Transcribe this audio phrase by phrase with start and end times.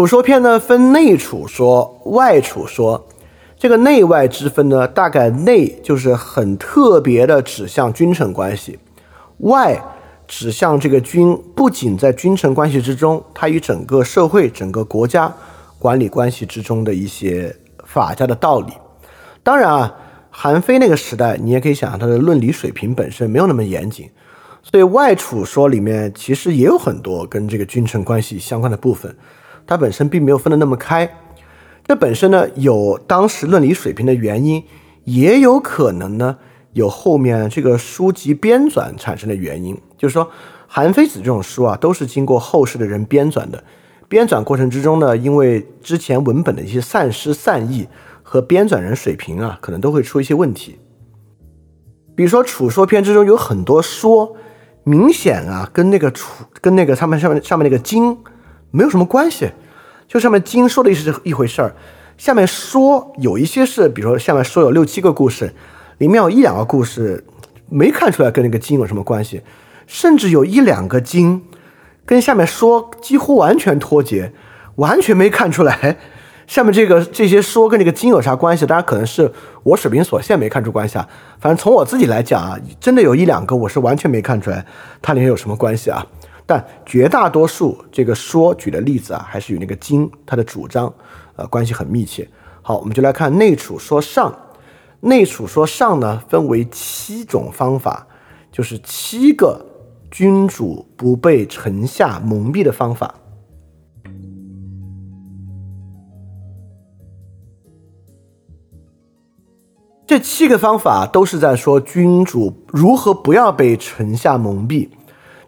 [0.00, 3.06] 楚说篇呢分内楚说、外楚说。
[3.58, 8.78] 这个内外之分呢，大概内就是很特别的指向君臣关系，
[9.40, 9.78] 外
[10.26, 15.30] 指向这个君不仅在君臣关系之中，它与整个社会、整个国家
[15.78, 17.54] 管理关系之中的一些
[17.84, 18.72] 法家的道理。
[19.42, 19.94] 当然啊，
[20.30, 24.08] 韩非那个时代，你也可以想象他的论理水平本身没有那么严谨，
[24.62, 29.14] 所以外楚说里面其实也有很多跟这个君臣关系相关的部分，
[29.70, 31.08] 它本身并没有分得那么开。
[31.86, 34.64] 这本身呢有当时论理水平的原因，
[35.04, 36.38] 也有可能呢
[36.72, 39.80] 有后面这个书籍编纂产生的原因。
[39.96, 40.26] 就是说，
[40.66, 43.62] 《韩非子》这种书啊，都是经过后世的人编纂的。
[44.08, 47.86] 编纂过程之中呢，因为之前文本的一些散失散佚
[48.24, 50.80] 和编纂人水平啊，可能都会出一些问题。
[52.16, 54.34] 比如说《楚说篇》之中有很多说，
[54.82, 58.18] 明显啊跟那个楚跟那个上面上面上面那个经
[58.70, 59.50] 没有什么关系。
[60.08, 61.72] 就上面经说的意思是一回事儿，
[62.18, 65.54] 下面说有一些是，比如说下面说有六七个故事，
[65.98, 67.24] 里面有一两个故事
[67.68, 69.42] 没看出来跟那个经有什么关系，
[69.86, 71.42] 甚至有一两个经
[72.04, 74.32] 跟下面说几乎完全脱节，
[74.74, 75.96] 完全没看出来
[76.48, 78.66] 下面这个这些说跟这个经有啥关系。
[78.66, 79.32] 当然可能是
[79.62, 81.08] 我水平所限没看出关系啊，
[81.38, 84.66] 反正从我自己来讲啊，真的有一两个我是完全没看出来
[85.00, 86.04] 它里面有什么关系啊。
[86.50, 90.92] 但绝大多数这个说举的例子啊，还是与那个经它的主张，
[91.36, 92.28] 呃，关系很密切。
[92.60, 94.36] 好，我们就来看内储说上，
[94.98, 98.04] 内储说上呢，分为七种方法，
[98.50, 99.64] 就是七个
[100.10, 103.14] 君主不被臣下蒙蔽的方法。
[110.04, 114.88] 这七个方法都是在说君主如何不要被臣下蒙蔽。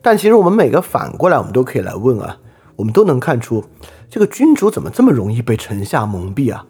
[0.02, 2.36] 但其实我们每个反过来，我们都可以来问啊，
[2.74, 3.64] 我们都能看出
[4.10, 6.66] 这个君主怎么这么容易被臣下蒙蔽啊？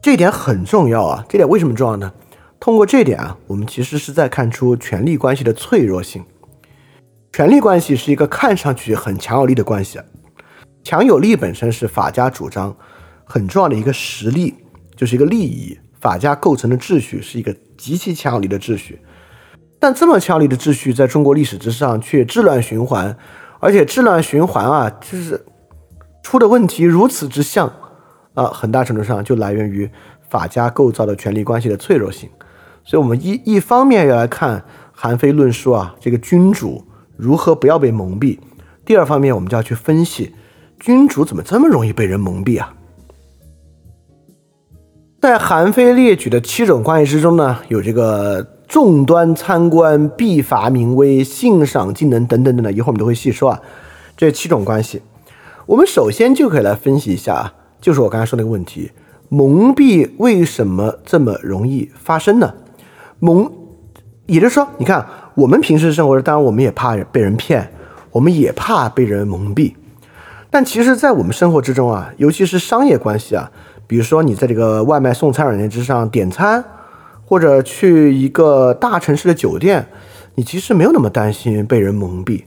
[0.00, 1.24] 这点很重要啊！
[1.28, 2.12] 这点为什么重要呢？
[2.58, 6.24] 通过这点啊，我们其实是在看出权力关系的脆弱性。
[7.32, 10.00] 权力关系是一个看上去很强有力的关系，
[10.82, 12.74] 强有力本身是法家主张
[13.24, 14.54] 很重要的一个实力，
[14.96, 15.78] 就是一个利益。
[16.00, 19.00] 法家构成的秩序是一个极其强有力的秩序。
[19.80, 23.16] 但这么强力的秩序在中国历史之上却治乱循环，
[23.60, 25.44] 而且治乱循环啊，就是
[26.20, 27.72] 出的问题如此之像
[28.34, 29.88] 啊，很大程度上就来源于
[30.28, 32.28] 法家构造的权力关系的脆弱性。
[32.82, 36.84] 所以，我们一一方面要来看韩非论述啊，这个君主
[37.16, 38.36] 如何不要被蒙蔽；
[38.84, 40.34] 第二方面，我们就要去分析
[40.80, 42.74] 君主怎么这么容易被人蒙蔽啊。
[45.20, 48.57] 在韩非列举的七种关系之中呢，有这个。
[48.68, 53.62] 众端参观，必伐名威，信赏技能等等等等，一会儿我们都会细说啊。
[54.14, 55.00] 这七种关系，
[55.64, 58.92] 我们首先就可以来分析一下啊，就是我刚才说那个问题：
[59.30, 62.52] 蒙蔽为什么这么容易发生呢？
[63.20, 63.50] 蒙，
[64.26, 67.72] 也就是说，你看我们平时生活中，当然我们也怕被人骗，
[68.10, 69.72] 我们也怕被人蒙蔽，
[70.50, 73.50] 但其实，在我们生活之中啊，尤其是商业关系啊，
[73.86, 76.62] 比如说你在这个外卖送餐软件之上点餐。
[77.28, 79.86] 或者去一个大城市的酒店，
[80.36, 82.44] 你其实没有那么担心被人蒙蔽。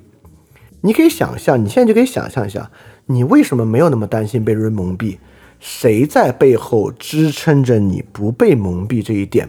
[0.81, 2.71] 你可以想象，你现在就可以想象一下，
[3.05, 5.19] 你为什么没有那么担心被人蒙蔽？
[5.59, 9.47] 谁在背后支撑着你不被蒙蔽这一点？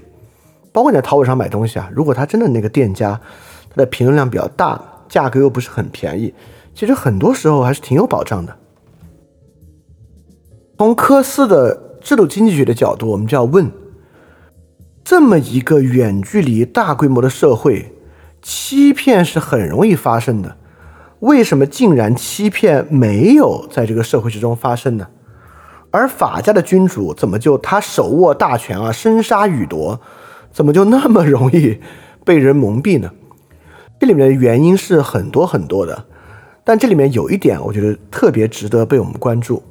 [0.71, 3.19] 包括你在淘宝上买东西啊，如果他真的那个店家，
[3.71, 4.79] 他的评论量比较大，
[5.09, 6.35] 价格又不是很便宜，
[6.75, 8.55] 其实很多时候还是挺有保障的。
[10.77, 13.73] 从科斯的制度经济学的角度，我们就要问。
[15.05, 17.93] 这么一个远距离、大规模的社会，
[18.41, 20.57] 欺骗是很容易发生的。
[21.21, 25.09] 为什么竟然欺骗没有在这个社会之中发生呢？
[25.91, 30.01] 而法家的君主怎么就他手握大权啊，生杀予夺，
[30.53, 31.81] 怎么就那么容易
[32.25, 33.11] 被人蒙蔽呢？
[34.01, 36.07] 这里面的原因是很多很多的，
[36.65, 39.63] 但这里面有一点，我觉得特别值得被我们关注。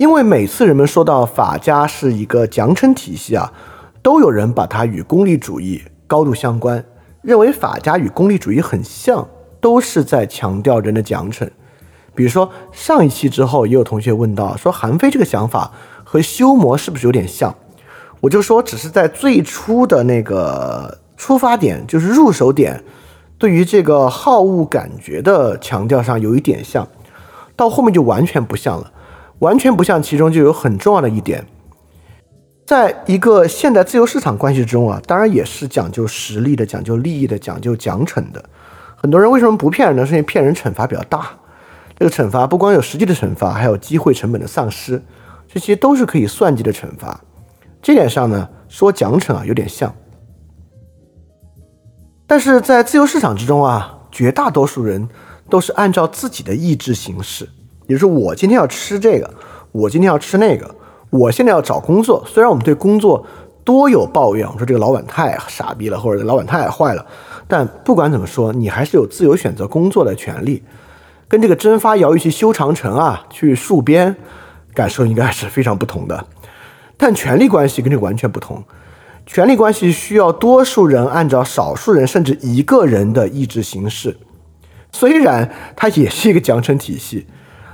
[0.00, 3.52] 因为每次人们说到法家是一个奖惩体系啊，
[4.00, 6.82] 都有人把它与功利主义高度相关，
[7.20, 9.28] 认为法家与功利主义很像，
[9.60, 11.46] 都是在强调人的奖惩。
[12.14, 15.70] 比如说上一期之后，也有同学问到说韩非这个想法
[16.02, 17.54] 和修魔是不是有点像？
[18.20, 22.82] 我就说只是在最初的那个出发点，就是入手点，
[23.36, 26.88] 对于这个好恶感觉的强调上有一点像，
[27.54, 28.90] 到后面就完全不像了。
[29.40, 31.44] 完全不像，其中就有很重要的一点，
[32.66, 38.44] 在一个现代自由市场关系中啊，当然也是讲究实力的、讲究利益的、讲究奖惩的。
[38.96, 40.06] 很多人为什么不骗人呢？
[40.06, 41.30] 是因为骗人惩罚比较大。
[41.98, 45.02] 这个惩罚不光有实际的惩罚，还有机会成本的丧失，
[45.48, 47.20] 这些都是可以算计的惩罚。
[47.82, 49.94] 这点上呢，说奖惩啊有点像，
[52.26, 55.08] 但是在自由市场之中啊，绝大多数人
[55.48, 57.48] 都是按照自己的意志行事。
[57.90, 59.28] 也就是我今天要吃这个，
[59.72, 60.72] 我今天要吃那个，
[61.10, 62.24] 我现在要找工作。
[62.24, 63.26] 虽然我们对工作
[63.64, 67.04] 多有抱怨，我说这个老板太傻逼了，或者老板太坏了，
[67.48, 70.62] 但不管怎么说，你还是有自由选择工作的权利。
[71.26, 74.14] 跟这个征发徭役去修长城啊，去戍边，
[74.72, 76.24] 感受应该还是非常不同的。
[76.96, 78.62] 但权力关系跟这完全不同，
[79.26, 84.16] 权力关系需要多数人按照少数人甚至一个人的意志行事。
[84.92, 87.26] 虽然它也是一个奖惩体系，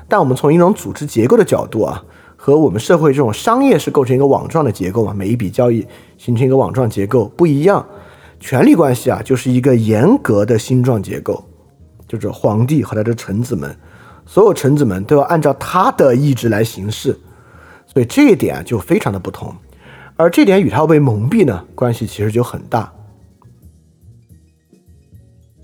[0.09, 2.05] 但我们从一种组织结构的角度啊，
[2.37, 5.87] 和我们社会这种商业是构成一个网状的结构嘛，每一笔交易
[6.19, 7.87] 形成一个网状结构不一样。
[8.39, 11.45] 权力关系啊，就是一个严格的星状结构。
[12.09, 13.77] 就是皇帝和他的臣子们，
[14.25, 17.19] 所有臣子们都要按照他的意志来行事，
[17.85, 19.53] 所以这一点就非常的不同，
[20.15, 22.93] 而这点与他被蒙蔽呢关系其实就很大，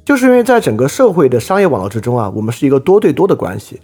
[0.05, 3.81] 就是因为在整个社会的商业网络之中啊，我们是一个多对多的关系，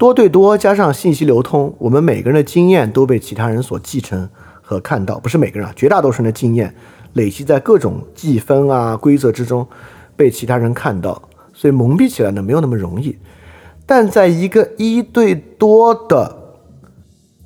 [0.00, 4.26] 多对多加上信息流通，我们每个人的经验都被其他人所继承
[4.62, 6.74] 和看到，不是每个人啊，绝大多数人的经验
[7.12, 9.68] 累积在各种计分啊规则之中，
[10.16, 11.28] 被其他人看到。
[11.52, 13.18] 所以蒙蔽起来呢没有那么容易，
[13.84, 16.34] 但在一个一对多的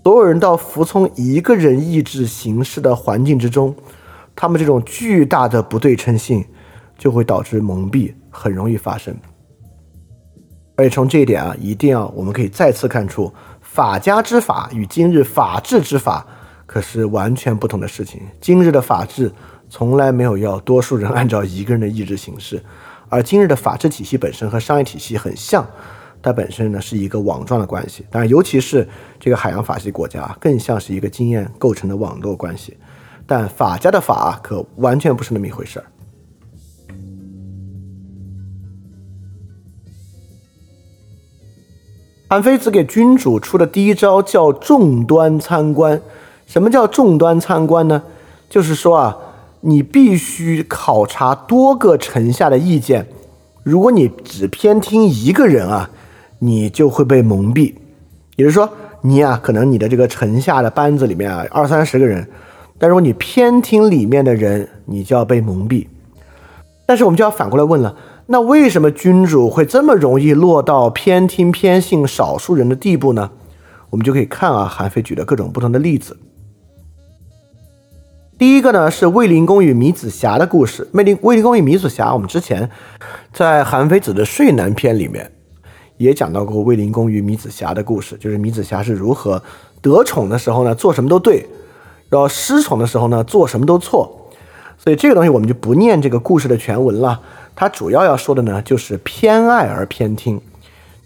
[0.04, 3.74] 所有人都服从一个人意志形式的环境之中，
[4.36, 6.44] 他们这种巨大的不对称性
[6.96, 9.12] 就会导致蒙蔽很容易发生。
[10.76, 16.26] 而且从这一点啊，一定要我们可以再次看出，法家之法与今日法治之法
[16.66, 18.20] 可是完全不同的事情。
[18.40, 19.30] 今日的法治
[19.68, 22.62] 从来没有要多数人按照一个人的意志行事。
[23.08, 25.64] 而今日的法治体系本身和商业体系很像，
[26.20, 28.88] 它本身呢是一个网状的关系，当然，尤其是
[29.20, 32.76] 这个海洋法系国家，更像是一个经验构成的网络关系。
[33.26, 35.86] 但法家的法可完全不是那么一回事儿。
[42.34, 46.02] 韩非子给君主出的第一招叫众端参观。
[46.48, 48.02] 什么叫众端参观呢？
[48.50, 49.16] 就是说啊。
[49.60, 53.06] 你必须考察多个臣下的意见，
[53.62, 55.88] 如果你只偏听一个人啊，
[56.40, 57.72] 你就会被蒙蔽。
[58.36, 58.68] 也就是说，
[59.02, 62.28] 你啊，可能你的这个臣下的班子里面啊，二三十个人，
[62.78, 65.86] 但如果你偏听里面的人，你就要被蒙蔽。
[66.84, 73.30] 但是我们就要反过来问了，那为什么君主会这么容易落到偏听偏信少数人的地步呢？
[73.90, 76.16] 我们就可以看啊，韩非举的各种不同的例子。
[78.38, 80.88] 第一个呢是卫灵公与米子瑕的故事。
[80.92, 82.68] 卫灵卫灵公与米子瑕，我们之前
[83.32, 85.30] 在韩非子的睡南篇里面
[85.98, 89.40] 也讲到过卫灵公与米子瑕的故事，就是米子瑕是如何
[89.82, 91.46] 得宠的时候呢做什么都对，
[92.08, 94.30] 然后失宠的时候呢做什么都错。
[94.78, 97.20] 所以这个东西我们就不念这个故事的全文了。
[97.54, 100.40] 他主要要说的呢就是偏爱而偏听，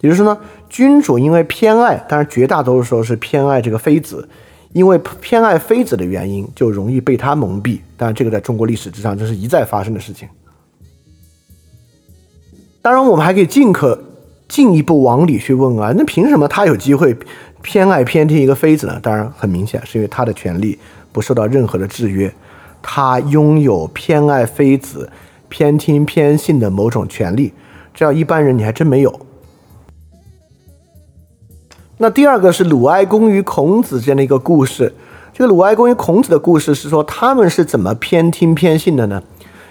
[0.01, 4.29] 也就是说呢，君主因为偏爱，当然绝大多数时候是偏爱这个妃子。
[4.75, 7.81] 因为偏爱妃子的原因，就容易被他蒙蔽。
[7.97, 10.29] 当然，这个在中国历史之上，这是一再发生的事情。
[12.83, 13.99] 当然，我们还可以进可
[14.47, 17.17] 进一步往里去问啊，那凭什么他有机会
[17.63, 19.01] 偏爱偏听一个妃子呢？
[19.03, 20.79] 当然，很明显是因为他的权利
[21.13, 22.31] 不受到任何的制约，
[22.83, 25.11] 他拥有偏爱妃子、
[25.49, 27.53] 偏听偏信的某种权利，
[27.95, 29.21] 这样一般人你还真没有。
[31.97, 34.95] 那第二个是鲁哀公与孔子之间的一个故事。
[35.33, 39.23] 这个鲁哀公与孔子的故事是说，他们是怎么偏听偏信的呢？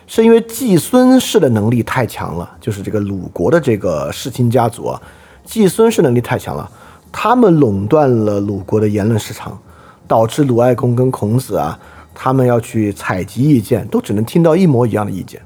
[0.08, 5.02] 是因为季孙氏的能力太强了，就是这个鲁国的这个世卿家族啊，
[5.44, 6.70] 季孙氏能力太强了，
[7.12, 9.60] 他们垄断了鲁国的言论市场，
[10.08, 11.78] 导致鲁哀公跟孔子啊，
[12.16, 15.42] 他们要去采集意见，都只能听到一模一样的意见。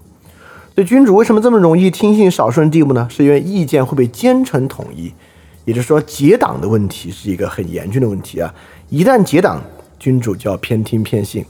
[0.83, 3.07] 君主为什么这么容易听信少数人地步呢？
[3.09, 5.13] 是因为意见会被奸臣统一。
[5.63, 8.51] 也就是说，结党的问题是一个很严峻的问题啊！
[8.89, 9.61] 一旦结党，
[9.99, 11.45] 君主就要偏听偏信。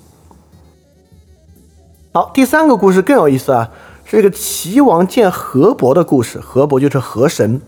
[2.11, 3.71] 好，第三个故事更有意思啊，
[4.03, 6.41] 是一个齐王见河伯的故事。
[6.41, 7.61] 河伯就是河神。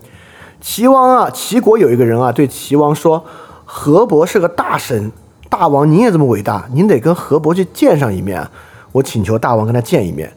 [0.60, 3.24] 齐王啊，齐国有一个人啊，对齐王说
[3.64, 5.10] ：“河伯是个大神，
[5.48, 8.50] 大王您也这么伟大，您得跟河伯去见上一面啊。
[8.92, 10.30] 我请求大王跟他见一面。”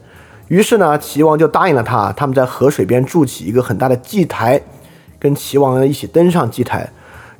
[0.47, 2.11] 于是呢，齐王就答应了他。
[2.13, 4.61] 他们在河水边筑起一个很大的祭台。
[5.19, 6.87] 跟齐王一起登上祭台，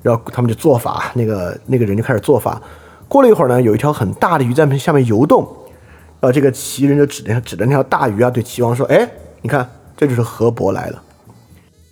[0.02, 2.60] 然后他们就做法，那个那个人就开始做法。
[3.08, 5.48] 过了一会儿呢，有一条很大的鱼在下面游动，
[6.20, 9.08] 然后这个齐人就指着指着那条大鱼啊，对齐王说：“哎，
[9.44, 11.04] 你看，这就是河伯来了。”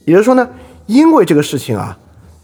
[0.06, 0.50] 也就是说呢，
[0.88, 1.96] 因为这个事情啊，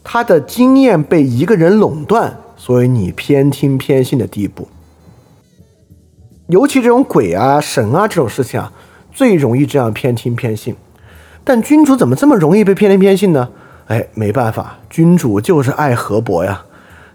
[0.04, 4.68] 他的经验被一个人垄断，所以你偏听偏信的地步。
[6.52, 8.74] 尤其这种鬼啊、神啊这种事情啊，
[9.14, 10.76] 最容易这样偏听偏信。
[11.46, 13.48] 但君主怎么这么容易被偏听偏信呢？
[13.88, 16.64] 哎，没办法，君主就是爱河伯呀。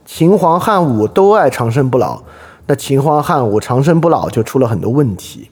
[0.06, 2.22] 秦皇汉武都爱长生不老，
[2.66, 5.50] 那秦皇汉武长生不老就出了很多问题。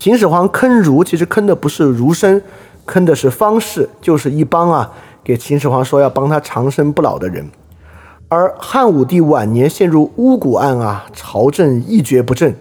[0.00, 2.42] 秦始皇坑儒，其实坑的不是儒生，
[2.86, 4.90] 坑的是方士，就是一帮啊
[5.22, 7.48] 给秦始皇说要帮他长生不老的人。
[8.28, 12.56] 而汉武帝晚年陷入巫蛊案啊，朝政一蹶不振。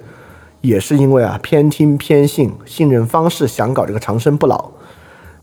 [0.62, 4.72] 也是因为啊偏听偏信，信任方式想搞这个长生不老，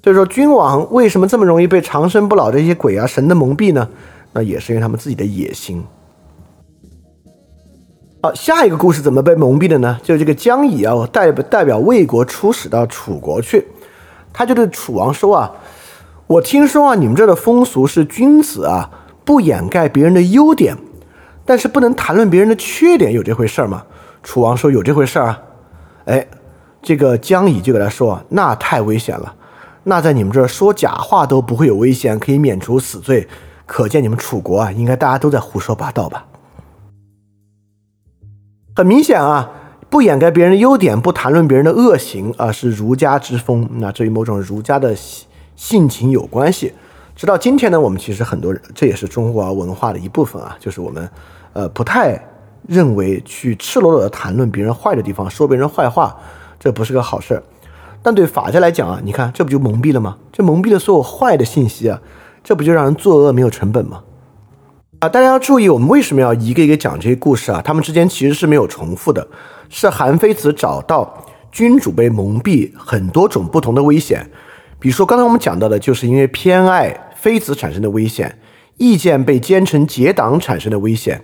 [0.03, 3.89] 所以说君王为什么这么容易被长生不老这些鬼啊神的蒙蔽呢？
[4.33, 5.83] 那也是因为他们自己的野心。
[8.23, 9.99] 好，下一个故事怎么被蒙蔽的呢？
[10.03, 13.67] 就是这个姜乙啊代代表魏国出使到楚国去，
[14.33, 15.53] 他就对楚王说啊，
[16.27, 18.91] 我听说啊你们这的风俗是君子啊
[19.25, 20.77] 不掩盖别人的优点，
[21.45, 23.85] 但是不能谈论别人的缺点，有这回事吗？
[24.23, 25.41] 楚王说：“有这回事啊？”
[26.07, 26.27] 哎，
[26.81, 29.35] 这个江乙就给他说：“那太危险了。
[29.85, 33.29] 那在你们这儿说假话都不会有危险，可以免除死罪。
[33.67, 36.27] 可见你们楚国啊，应该大家都在胡说八道吧？
[38.75, 39.51] 很明显啊，
[39.91, 43.69] 不掩盖别人的优点，不谈论别人的恶行啊，是儒家之风。
[43.75, 44.97] 那这与某种儒家的
[45.57, 46.73] 性情有关系。
[47.15, 51.07] 直到今天呢，我们其实很多人，这也是中国文化的一部分啊，就是我们
[51.53, 52.19] 呃不太。”
[52.69, 56.15] 认为去赤裸裸的谈论别人坏的地方，说别人坏话，
[56.61, 57.43] 这不是个好事儿。
[58.03, 60.19] 但对法家来讲啊，你看这不就蒙蔽了吗？
[60.31, 62.01] 这蒙蔽了所有坏的信息啊，
[62.45, 64.03] 这不就让人作恶没有成本吗？
[64.99, 67.63] 啊，大家要注意，我们为什么要一个一个讲这些故事啊？
[67.65, 69.27] 他们之间其实是没有重复的，
[69.71, 74.31] 是韩非子找到君主被蒙蔽很多种不同的危险。
[74.79, 78.39] 比如说刚才我们讲到的，就是因为偏爱妃子产生的危险，
[78.77, 81.21] 意见被奸臣结党产生的危险。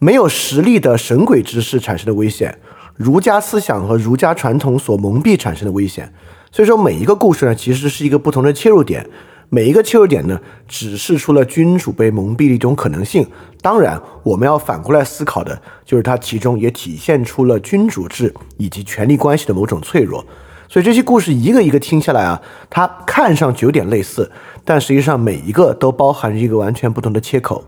[0.00, 2.56] 没有实力的神鬼之事产生的危险，
[2.94, 6.12] 儒家思想和儒家传统所蒙蔽产生的危险。
[6.52, 9.04] 所以说，每一个故事呢，其实是一个不同的切入点。
[9.50, 10.38] 每一个切入点呢，
[10.68, 13.26] 指示出了君主被蒙蔽的一种可能性。
[13.60, 20.24] 当然，我们要反过来思考的，就是它其中也体现出了君主制以及权力关系的某种脆弱。
[20.68, 22.40] 所以这些故事一个一个听下来啊，
[22.70, 24.30] 它看上去有点类似，
[24.64, 27.64] 但实际上每一个都包含着一个完全不同的切口。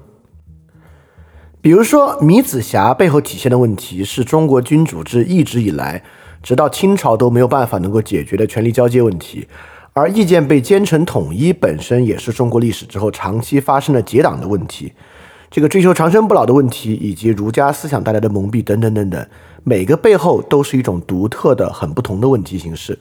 [1.62, 6.02] 比如说，米子瑕背后体现的问题是中国君主制一直以来，
[6.42, 9.46] 直到清朝都没有办法能够解决的权力交接问题，
[9.92, 14.90] 而意见被奸臣统一本身也是中国历史之后长期发生的结党的问题，
[15.50, 19.26] 这个追求长生不老的问题，以及儒家思想带来的蒙蔽等等等等，
[19.62, 22.98] 每个背后都是一种独特的、很不同的问题形式。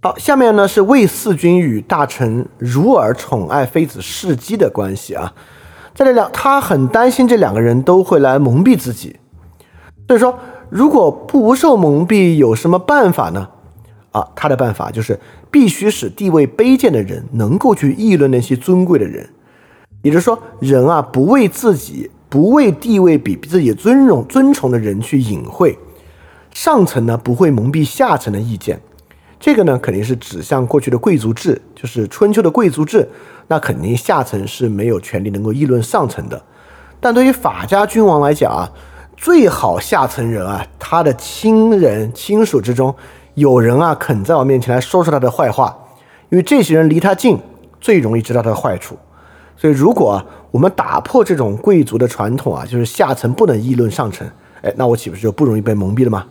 [0.00, 5.34] 好，下面呢是魏四君与大臣如尔宠爱妃子世姬的关系啊。
[5.96, 9.16] 在这两，他很担心这两个人都会来蒙蔽自己，
[10.06, 10.38] 所以说，
[10.68, 13.48] 如果不受蒙蔽，有什么办法呢？
[14.12, 15.18] 啊，他的办法就是
[15.50, 19.26] 必须使地位卑贱的人能够去议论那些尊贵的人，
[20.02, 25.78] 也就是说，人啊不为自己，不为地位比自己尊荣尊崇的人去隐晦，
[26.52, 28.78] 上层呢不会蒙蔽下层的意见，
[29.40, 33.08] 这个呢肯定是指向过去的贵族制，就是春秋的贵族制。
[33.48, 36.42] 那肯定下层是没有权利能够议论上层的，
[37.00, 38.68] 但对于法家君王来讲啊，
[39.16, 42.94] 最好下层人啊，他的亲人亲属之中
[43.34, 45.76] 有人啊肯在我面前来说说他的坏话，
[46.30, 47.38] 因为这些人离他近，
[47.80, 48.96] 最容易知道他的坏处。
[49.56, 54.28] 所以如果我们打破这种贵族的传统啊，就是下层不能议论上层，
[54.62, 56.26] 哎，那我岂不是就不容易被蒙蔽了吗？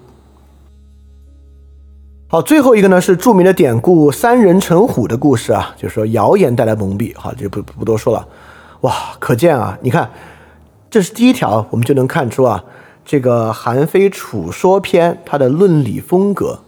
[2.27, 7.15] 好，最后一个呢是著名的典故“三人成虎”的故事啊，就是说谣言带来蒙蔽。
[7.15, 8.27] 好，就不不多说了。
[8.81, 10.09] 哇，可见啊，你看，
[10.89, 12.63] 这是第一条，我们就能看出啊，
[13.05, 16.61] 这个《韩非楚说篇》它的论理风格。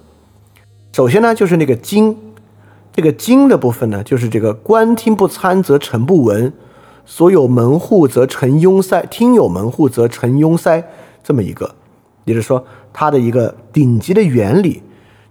[0.94, 2.16] 首先呢，就是那个“经”，
[2.94, 6.54] 这个“经”的部分呢，就是这个“官听不参则臣不闻，
[7.04, 10.84] 所有门户则臣拥塞，听有门户则臣拥塞”
[11.26, 11.74] 这么一个，
[12.26, 14.84] 也就是说，它的一个顶级的原理。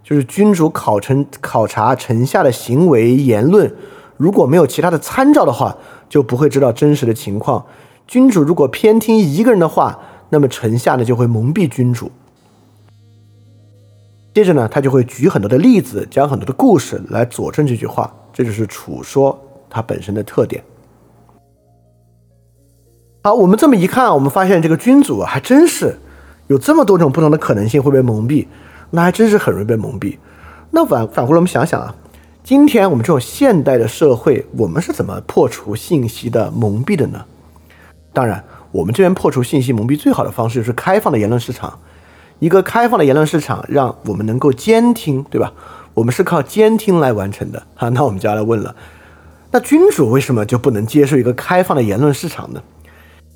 [0.07, 3.69] 就是君主考臣考察臣下的行为言论，
[4.15, 5.75] 如果没有其他的参照的话，
[6.07, 7.65] 就不会知道真实的情况。
[8.07, 9.99] 君主如果偏听一个人的话，
[10.29, 12.09] 那么臣下呢就会蒙蔽君主。
[14.33, 18.09] 接着呢，他就会举很多的例子，讲很多的故事来佐证这句话。
[18.31, 19.37] 这就是楚说
[19.69, 20.63] 它本身的特点。
[23.23, 25.99] 好，我们这么一看，我们发现这个君主还真是
[26.47, 28.47] 有这么多种不同的可能性会被蒙蔽。
[28.91, 30.17] 那还真是很容易被蒙蔽。
[30.71, 31.95] 那反反过来我们想想啊，
[32.43, 37.25] 今天我们这种现代的社会，我们是怎么破除信息的蒙蔽的呢？
[38.13, 41.79] 当然，我们这边破除信息蒙蔽最好的方式就是开放的言论市场。
[42.39, 45.51] 一个开放的言论市场，让我们能够监听，对吧？
[45.93, 47.89] 我们是靠监听来完成的啊。
[47.89, 48.75] 那我们就要来问了：
[49.51, 52.61] 那君主为什么就不能接受一个开放的言论市场呢？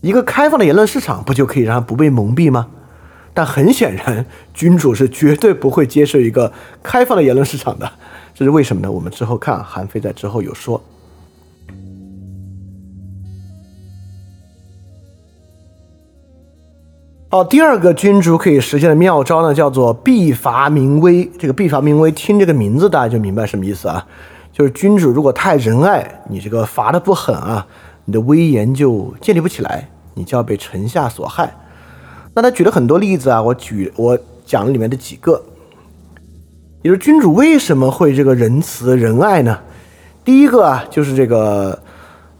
[0.01, 2.67] 一个开放的言论市场，不就可以让他不被蒙蔽吗？
[3.33, 6.51] 但很显然，君主是绝对不会接受一个
[6.83, 7.89] 开放的言论市场的。
[8.33, 8.91] 这是为什么呢？
[8.91, 10.81] 我们之后看，韩非在之后有说。
[17.29, 21.23] 好，第二个君主可以实现的妙招呢，叫做必伐民威。
[21.39, 24.05] 这个必伐民威，听这个名字大家就明白什么意思啊？
[24.51, 27.65] 就是君主如果太仁爱，你这个罚的不狠啊，
[28.03, 31.55] 你的威严就建立不起来，你就要被臣下所害。
[32.33, 35.43] 那他举了很多例子啊，我举我讲里面的几个。
[36.81, 39.59] 也就是君主为什么会这个仁慈仁爱呢？
[40.23, 41.79] 第一个啊，就是这个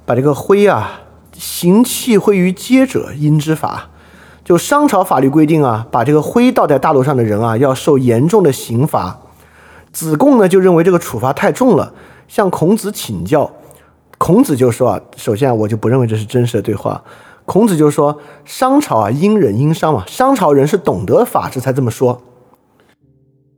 [0.06, 1.02] 把这个灰啊，
[1.34, 3.90] 行气灰于街者，应之法。
[4.44, 9.20] 就商朝法律规定啊，把这个灰倒在大路上的人啊，要受严重的刑罚。
[9.94, 11.94] 子贡呢就认为这个处罚太重了，
[12.28, 13.52] 向孔子请教。
[14.18, 17.04] 孔子就说啊，首先我就不认为这是真实的对话。
[17.52, 22.22] 孔子就说，商朝啊，殷人殷商嘛，商朝人是懂得法治才这么说。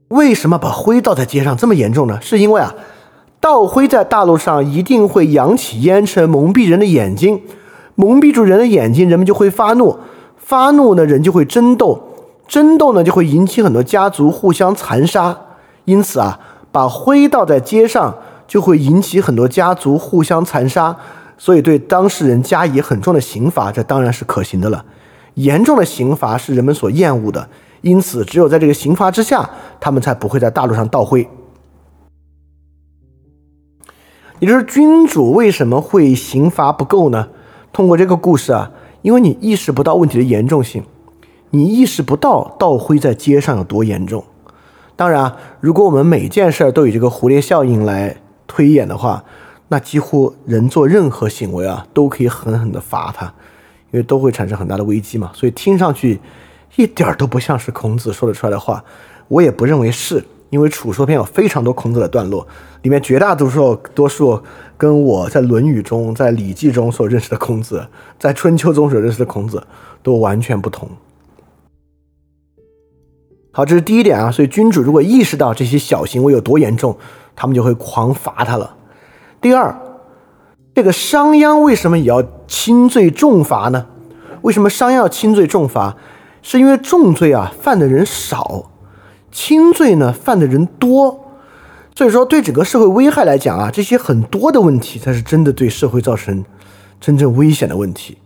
[0.07, 2.17] 为什么把灰倒在街上这么严重呢？
[2.19, 2.73] 是因为啊，
[3.39, 7.43] 倒灰在大路上一定会扬起烟尘，蒙蔽人的眼睛，
[7.93, 9.99] 蒙蔽住人的眼睛，人们就会发怒，
[10.37, 12.01] 发怒呢，人就会争斗，
[12.47, 15.37] 争斗呢，就会引起很多家族互相残杀。
[15.85, 16.39] 因此啊，
[16.71, 18.15] 把灰倒在街上
[18.47, 20.97] 就会引起很多家族互相残杀。
[21.43, 24.85] 所以，对当事人加以很重的刑罚，这当然是可行的了。
[25.33, 27.49] 严重的刑罚是人们所厌恶的，
[27.81, 29.49] 因此，只有在这个刑罚之下，
[29.81, 31.27] 他们才不会在大路上倒灰。
[34.39, 37.27] 也就是君主为什么会刑罚不够呢？
[37.73, 40.85] 通过这个故事啊，因为你意识不到问题的严重性，
[41.49, 44.23] 你意识不到倒灰在街上有多严重。
[44.95, 48.15] 当然，如果我们每件事儿都以这个蝴蝶效应来
[48.47, 49.25] 推演的话，
[49.73, 53.25] 那几乎人做任何行为啊，都可以狠狠的罚他，
[53.89, 55.31] 因为都会产生很大的危机嘛。
[55.33, 56.21] 所以听上去
[56.75, 58.85] 一点都不像是孔子说得出来的话，
[59.27, 62.47] 我也不认为是，因为楚说篇有非常多孔子的段落，
[62.83, 64.39] 里面绝大多数多数
[64.77, 67.87] 跟我在《论语》中、在《礼记》中所认识的孔子，
[68.19, 69.65] 在《春秋》中所认识的孔子
[70.03, 70.87] 都完全不同。
[73.51, 74.29] 好，这是第一点啊。
[74.29, 76.95] 所以君主如果意识到这些小行为有多严重，
[77.35, 78.77] 他们就会狂罚他了。
[79.43, 79.75] 第二，
[80.73, 83.87] 这个商鞅为什么也要轻罪重罚呢？
[84.41, 85.97] 为什么商鞅要轻罪重罚？
[86.41, 88.71] 是因为重罪啊犯的人少，
[89.33, 91.25] 轻罪呢犯的人多，
[91.93, 96.45] 所以说对整个社会危害来讲啊，这些很多的问题才是真的对社会造成
[97.01, 98.17] 真正危险的问题。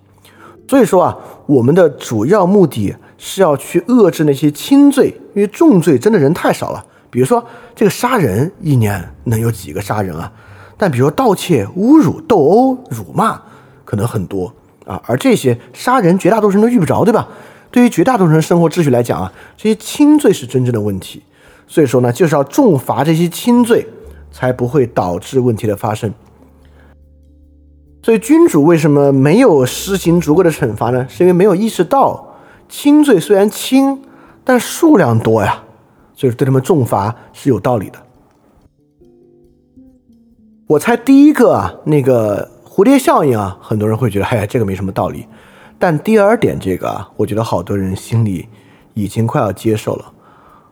[0.70, 6.86] 所以说啊，我们的主要目的是要去遏制那些轻罪，因为重罪真的人太少了。
[7.10, 10.32] 比如说这个杀人，一年能有几个杀人啊？
[10.78, 13.42] 但比如盗窃、侮辱、斗殴、辱骂，
[13.84, 14.54] 可能很多
[14.86, 17.28] 啊，而这些杀人，绝大多数人都遇不着，对吧？
[17.72, 21.24] 对于绝大多数人生活秩序来讲啊，这些轻罪是真正的问题。
[21.68, 23.86] 所以说呢，就是要重罚这些轻罪，
[24.32, 26.14] 才不会导致问题的发生。
[28.04, 31.06] 所以君主为什么没有施行足够的惩罚呢？
[31.10, 32.38] 是因为没有意识到
[32.70, 34.02] 轻罪虽然轻，
[34.46, 35.64] 但数量多呀，
[36.16, 38.00] 所以对他们重罚是有道理的。
[40.68, 45.26] 我猜第一个啊，那个蝴蝶效应啊，很多人会觉得，哎呀，这个没什么道理。
[45.80, 48.50] 但第二点这个啊，我觉得好多人心里
[48.94, 50.12] 已经快要接受了。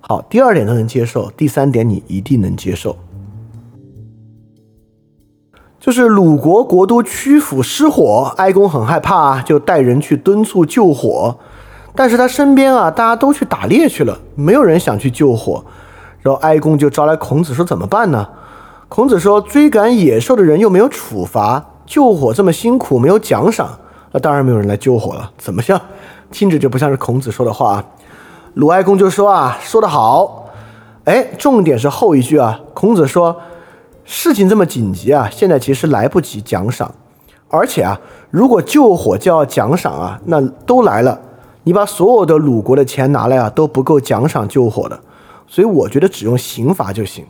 [0.01, 2.97] 好，第二点都能接受，第三点你一定能接受，
[5.79, 11.38] 就是鲁国国都曲阜失火，哀公很害怕，啊就带人去敦促救火。
[11.95, 15.63] 但是他身边啊，大家都去打猎去了，没有人想去救火。
[16.19, 18.27] 然后哀公就招来孔子说：“怎么办呢？”
[18.87, 23.79] 孔子说：“追赶野兽的人又没有处罚，救火这么辛苦，没有奖赏，
[24.11, 25.31] 那当然没有人来救火了。
[25.37, 25.79] 怎么像？
[26.31, 27.85] 听着就不像是孔子说的话啊。”
[28.53, 30.49] 鲁哀公就说：“啊，说得好。
[31.05, 32.59] 哎，重点是后一句啊。
[32.73, 33.35] 孔子说，
[34.05, 36.93] 事情这么紧急啊，现在其实来不及奖赏，
[37.49, 41.19] 而且啊，如果救火就要奖赏啊，那都来了，
[41.63, 44.99] 你把所有的鲁国的钱拿来啊，都不够奖赏救火的。
[45.47, 47.25] 所以我觉得只用刑罚就行。”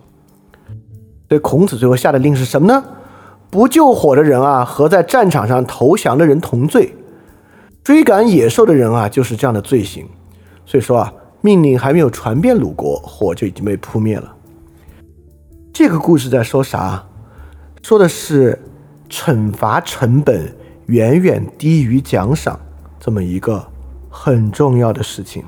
[1.27, 2.83] 所以孔子最后下的令是什么呢？
[3.49, 6.89] 不救火的人啊，和在战场上投降的人同罪；
[7.83, 10.05] 追赶野兽的人啊，就是这样的罪行。
[10.65, 14.35] 所以说啊，命令还没有传遍鲁国，火就已经被扑灭了。
[15.71, 17.03] 这个故事在说啥？
[17.81, 18.59] 说的是
[19.09, 20.53] 惩罚成本
[20.87, 22.59] 远远低于奖赏
[22.99, 23.65] 这么一个
[24.09, 25.43] 很重要的事情。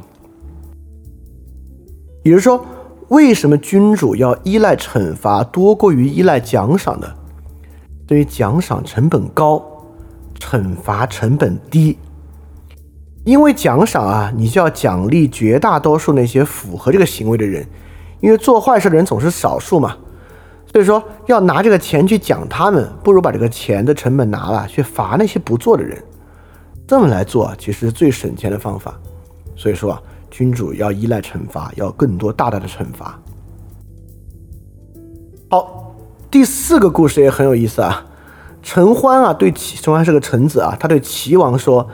[2.24, 2.64] 比如说，
[3.10, 7.08] 为什么君主要依赖惩罚多过于依赖奖赏呢？
[8.06, 9.64] 对于奖赏成本高，
[10.40, 11.98] 惩罚成本低。
[13.24, 17.66] 因为奖赏啊，你就要奖励绝大多数那些符合这个行为的人，
[18.20, 19.96] 因为做坏事的人总是少数嘛。
[20.72, 26.02] 所以说，要拿这个钱去奖他们，不如把这个钱的成本拿了去罚那些不做的人。
[26.86, 28.98] 这么来做，其实是最省钱的方法。
[29.56, 33.20] 所以说啊，君主要依赖惩罚，要更多大大的惩罚。
[35.50, 35.96] 好，
[36.30, 38.06] 第四个故事也很有意思啊。
[38.62, 41.88] 陈欢啊，对齐陈欢是个臣子啊，他对齐王说：“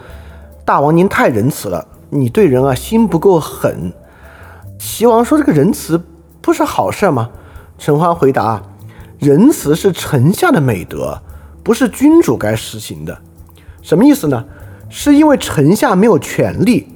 [0.65, 3.93] 大王您太仁慈了，你对人啊心不够狠。”
[4.79, 6.01] 齐王说：“这个仁慈
[6.41, 7.29] 不是好事吗？”
[7.77, 8.63] 陈欢回答
[9.19, 11.21] ：“仁慈是臣下的美德，
[11.63, 13.17] 不是君主该实行的。
[13.81, 14.43] 什么意思呢？
[14.89, 16.87] 是因为臣下没有权利，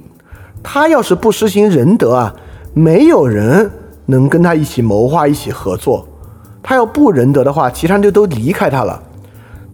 [0.70, 2.34] 他要是不实行仁德啊，
[2.74, 3.70] 没有人
[4.04, 6.06] 能跟他一起谋划、一起合作。
[6.62, 9.02] 他要不仁德的话，其他人就都离开他了。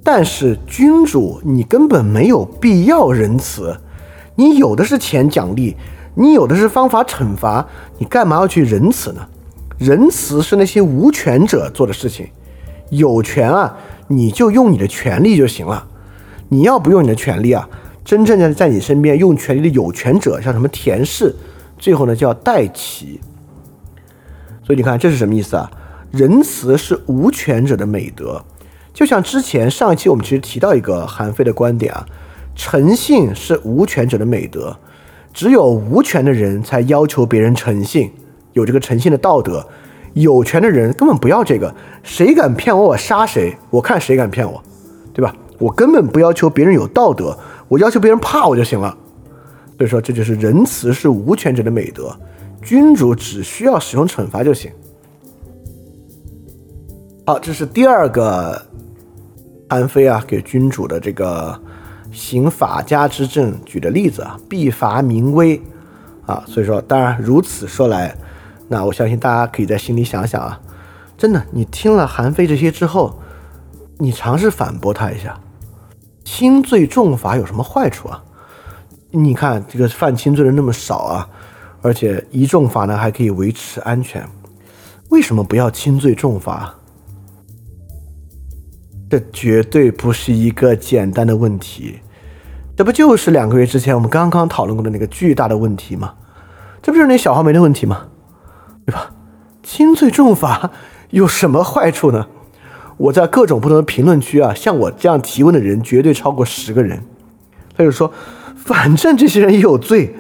[0.05, 3.77] 但是君主，你根本没有必要仁慈，
[4.37, 5.75] 你有的是钱奖励，
[6.15, 7.67] 你有的是方法惩罚，
[7.99, 9.23] 你干嘛要去仁慈呢？”
[9.77, 12.29] 仁慈是那些无权者做的事情，
[12.91, 13.77] 有权啊，
[14.07, 15.89] 你就用你的权利就行了。
[16.51, 17.69] 你要不用你的权利啊，
[18.05, 21.35] 真正的在你身边用权力的有权者，像什么田氏，
[21.79, 23.21] 最后呢叫代齐。
[24.63, 25.71] 所以你看这是什么意思啊？
[26.11, 28.45] 仁慈是无权者的美德，
[28.93, 32.07] 就像之前上一期我们其实提到一个韩非的观点啊，
[32.55, 34.77] 诚信是无权者的美德，
[35.33, 38.13] 只有无权的人才要求别人诚信。
[38.53, 39.67] 有这个诚信的道德，
[40.13, 44.63] 有权的人根本不要这个，谁敢骗我，我杀谁，我看谁敢骗我，
[45.13, 45.35] 对吧？
[45.59, 47.39] 我根本不要求别人有道德，
[47.69, 48.97] 我要求别人怕我就行了。
[49.79, 52.17] 所以说，这就是仁慈是无权者的美德，
[52.63, 54.71] 君主只需要使用惩罚就行。
[57.27, 58.61] 好，这是第二个
[59.69, 61.59] 安妃啊给君主的这个
[62.13, 65.61] 行法家之政举的例子啊，必伐民威
[66.27, 66.45] 啊。
[66.47, 68.17] 所以说，当然如此说来。
[68.67, 70.59] 那我相信大家可以在心里想想啊，
[71.19, 73.21] 真的，你听了韩非这些之后，
[73.99, 75.39] 你尝试反驳他一下，
[76.25, 78.23] 轻罪重罚有什么坏处啊？
[79.11, 81.29] 你看这个犯轻罪的那么少啊，
[81.83, 84.29] 而且一重罚呢还可以维持安全，
[85.11, 86.75] 为什么不要轻罪重罚？
[89.09, 92.01] 这绝对不是一个简单的问题，
[92.77, 96.15] 这不就是两个月之前我们刚刚讨论过的那个巨大的问题吗？
[96.83, 98.09] 这不就是那小花梅的问题吗？
[98.85, 99.13] 对吧？
[99.63, 100.73] 轻罪重罚
[101.11, 102.27] 有什么坏处呢？
[102.97, 107.03] 我在各种不同的评论区啊，像我这样提问的人绝对超过十个人。
[107.77, 108.13] 他就说，
[108.57, 110.15] 反正这些人也有罪，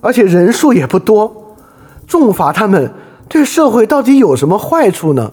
[0.00, 1.56] 而且人数也不多，
[2.06, 2.92] 重罚他们
[3.28, 5.32] 对社会到底有什么坏处呢？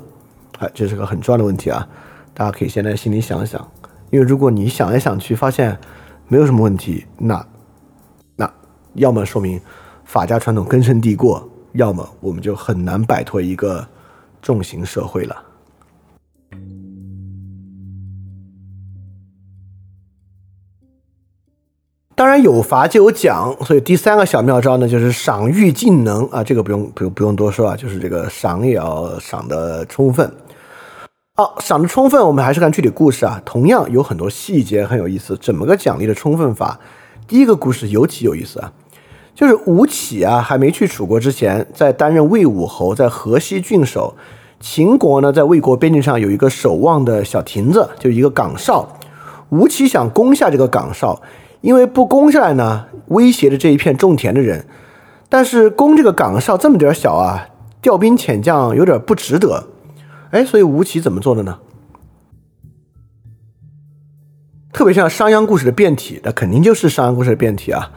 [0.59, 1.87] 哎，这是个很重要的问题啊！
[2.33, 3.59] 大家可以先在心里想想，
[4.11, 5.77] 因为如果你想来想去发现
[6.27, 7.45] 没有什么问题，那
[8.35, 8.51] 那
[8.93, 9.59] 要么说明
[10.05, 11.39] 法家传统根深蒂固。
[11.73, 13.87] 要么我们就很难摆脱一个
[14.41, 15.35] 重刑社会了。
[22.17, 30.27] 当然有罚就有奖，所以第三个小妙招呢，就是赏欲尽能啊，这个不用不用不用多说啊，就是这个赏也要赏的充分。
[31.35, 35.37] 好，赏的充分，我们还是看具体故事啊，同样有很多细节很有意思。
[35.39, 36.79] 怎么个奖励的充分法？
[37.27, 38.73] 第一个故事尤其有意思啊。
[39.35, 44.15] 就是吴起啊，还没去楚国之前，在担任魏武侯，在河西郡守。
[44.59, 48.97] 秦国呢，在魏国边境上有一个守望的小亭子，就一个岗哨。
[49.49, 51.21] 吴起想攻下这个岗哨，
[51.67, 54.65] 因为不攻下来呢，威胁着这一片种田的人。
[55.27, 57.49] 但是攻这个岗哨这么点小啊，
[57.81, 59.67] 调兵遣将有点不值得。
[60.31, 61.59] 哎，所以吴起怎么做的呢？
[64.71, 67.91] 特别像商鞅故事的变体，那肯定就是商鞅故事的变体啊。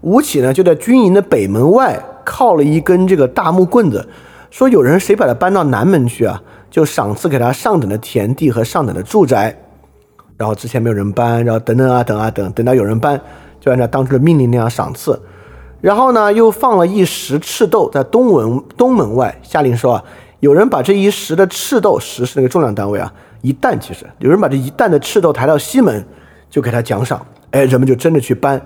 [0.00, 4.08] 吴起呢，就在军营的北门外靠了一根这个大木棍子，
[4.50, 9.61] 说有人谁把他搬到南门去啊，就赏赐给他上等的田地和上等的住宅。
[10.36, 13.20] 然后之前没有人搬，然后等等啊等啊等，等到有人搬，
[13.60, 15.20] 就按照当初的命令那样赏赐。
[15.80, 20.04] 然后呢，又放了一石赤豆在东门东门外，下令说啊，
[20.40, 26.04] 有人把这一石的赤豆，石是那个重量单位啊，一担其实有人把这一担的赤豆抬到西门，
[26.48, 27.24] 就给他奖赏。
[27.50, 28.60] 哎，人们就真的去搬。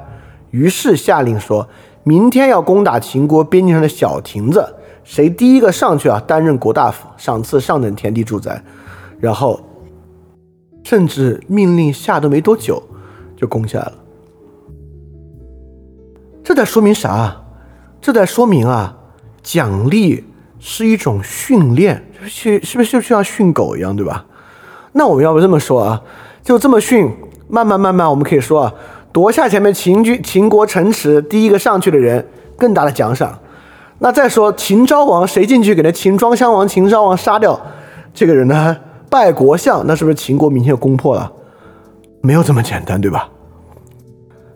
[0.51, 1.67] 于是下令说
[2.05, 8.63] ：“明天要攻打秦国边境上的小亭子，谁第一个上去啊，担任国大夫，赏赐上等田地住宅，
[9.19, 9.61] 然后
[10.87, 12.81] 甚至命令下都没多久，
[13.37, 13.95] 就攻下来了。
[16.45, 17.43] 这在说明啥？
[18.01, 18.97] 这在说明啊，
[19.43, 20.23] 奖励
[20.61, 24.27] 是一种训练，是是不是就像训狗一样，对吧？
[24.93, 26.01] 那我们要不这么说啊，
[26.45, 27.11] 就这么训，
[27.49, 28.75] 慢慢慢慢，我们可以说啊，
[29.11, 32.25] 夺下前面秦军秦国城池第一个上去的人，
[32.57, 33.37] 更大的奖赏。
[33.99, 37.61] 那再说秦昭王谁进去给那秦庄襄王、秦昭王杀掉
[38.15, 38.77] 这个人呢？
[39.17, 41.33] 拜国相，那是不是秦国明天就攻破了？
[42.21, 43.31] 没有这么简单，对吧？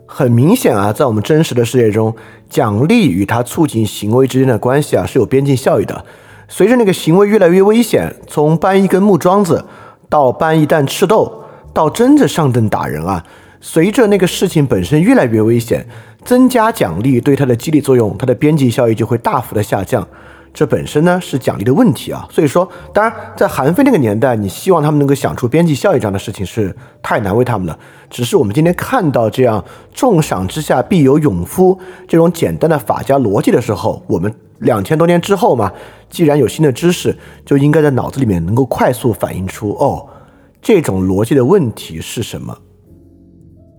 [0.05, 2.13] 很明显啊，在我们真实的世界中，
[2.47, 6.05] 奖励与它促进行为之间的关系啊是有边际效益的。
[6.47, 9.65] 随着那个行为越来越危险，从搬一根木桩子
[10.07, 11.43] 到搬一担赤豆，
[11.73, 13.25] 到真的上阵打人啊，
[13.59, 15.87] 随着那个事情本身越来越危险。
[16.23, 20.07] 增加奖励对它的激励作用，它的边际效益就会大幅的下降。
[20.53, 22.27] 这本身呢是奖励的问题啊。
[22.29, 27.77] 所以说，当然在韩非那个年代，你希望他们能够想出边际效益这样的事情是太难为他们了。
[28.09, 35.71] 只是我们今天看到这样“重赏之下必有勇夫”这种简单的法家逻辑的时候，我们两千多年之后嘛，
[36.09, 40.07] 既然有新的知识，就应该在脑子里面能够快速反映出哦，
[40.61, 42.57] 这种逻辑的问题是什么。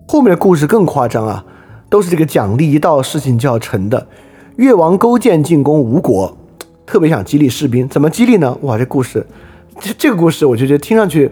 [0.07, 1.45] 后面的故事更夸张啊。
[1.89, 4.07] 都是这个奖励一到，事情就要成的。
[4.55, 6.35] 越王勾践进攻吴国，
[6.85, 8.57] 特别想激励士兵，怎么激励呢？
[8.61, 9.25] 哇，这故事，
[9.79, 11.31] 这这个故事，我就觉得听上去，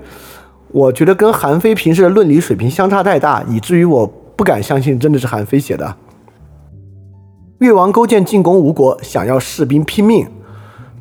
[0.69, 5.95] 我觉得跟韩非平时的论理水平相差太大，以至于我不敢相信真的是韩非写的。
[7.59, 10.27] 越王勾践进攻吴国，想要士兵拼命。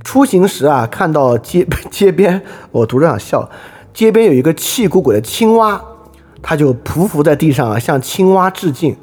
[0.03, 3.51] 出行时啊，看到街 街边，我读着想笑，
[3.95, 5.81] 街边有一个气鼓鼓的青蛙，
[6.43, 8.97] 他就匍匐在地上啊，向青蛙致敬。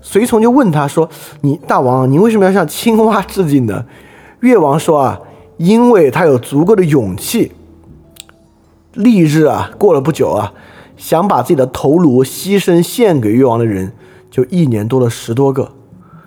[0.00, 1.08] 随从就问他说
[1.40, 3.84] ：“你大王，你为什么要向青蛙致敬呢？”
[4.44, 5.20] 越王说：“啊，
[5.56, 7.52] 因为他有足够的勇气。
[8.92, 10.52] 翌日啊，过了不久啊，
[10.98, 13.90] 想把自己的头颅牺牲献给越王的人，
[14.30, 15.72] 就一年多了十多个。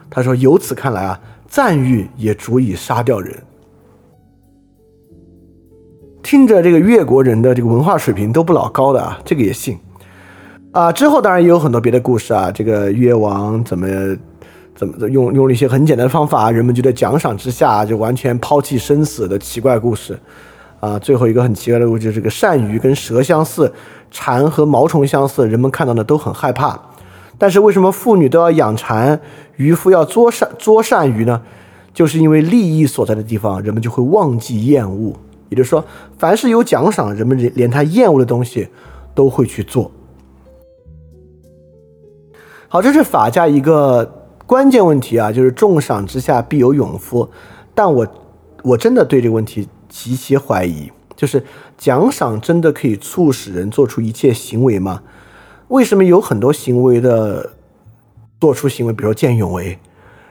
[0.10, 3.36] 他说：由此看来啊，赞誉也足以杀掉人。
[6.24, 9.78] 听着，这个越国人的这个文化水平都不老高的啊，这个也信。”
[10.74, 12.52] 啊，之后当然也有很多别的故事啊。
[12.52, 13.88] 这个越王怎么
[14.78, 20.18] 怎么用用了一些很简单的方法，人们就在奖赏之下就完全抛弃生死的奇怪故事。
[20.80, 23.74] 啊，最后一个很奇怪的故事就是这个鳝鱼跟蛇相似，
[24.12, 26.80] 蝉和毛虫相似，人们看到的都很害怕。
[27.40, 29.20] 但是为什么妇女都要养蚕，
[29.56, 31.42] 渔夫要捉鳝捉鳝鱼呢？
[31.92, 35.12] 就是因为利益所在的地方，人们就会忘记厌恶。
[35.50, 35.84] 也就是说，
[36.20, 38.68] 凡是有奖赏，人们连连他厌恶的东西
[39.16, 39.92] 都会去做。
[42.68, 47.30] 好，这是法家一个关键问题啊，就是重赏之下必有勇夫。
[47.76, 48.08] 但我
[48.64, 51.44] 我真的对这个问题极其怀疑，就是
[51.78, 55.04] 奖赏真的可以促使人做出一切行为吗？
[55.68, 57.52] 为什么有很多行为的
[58.40, 59.78] 做出行为，比如说见义勇为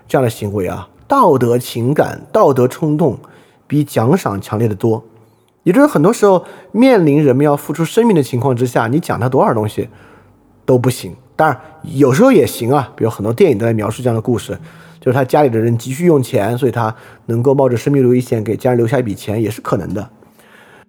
[0.09, 3.19] 这样的行为啊，道德情感、道德冲动
[3.67, 5.05] 比奖赏强烈的多？
[5.63, 9.91] 也就是很多时候面临人们要付出生命的情况之下，你讲他多少东西
[10.65, 11.15] 都不行。
[11.37, 14.59] 当然，有时候也行啊，比如很多电影都在描述这样的故事，
[14.99, 16.97] 就是他家里的人急需用钱，所以他
[17.27, 20.09] 能够冒着生命危险给家人留下一笔钱，也是可能的。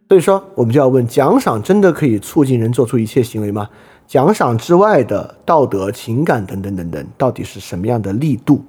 [0.07, 3.69] 所以说，我们就要问：奖赏真的可以促进人做出一切行为吗？
[4.07, 8.63] 奖赏之外的道德、情感等等等等，到底是什么样的力度？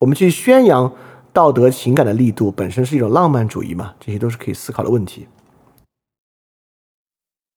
[0.00, 0.92] 我们去宣扬
[1.32, 3.94] 道德、情感的力度，本身是一种浪漫主义嘛？
[3.98, 5.26] 这些都是可以思考的问题。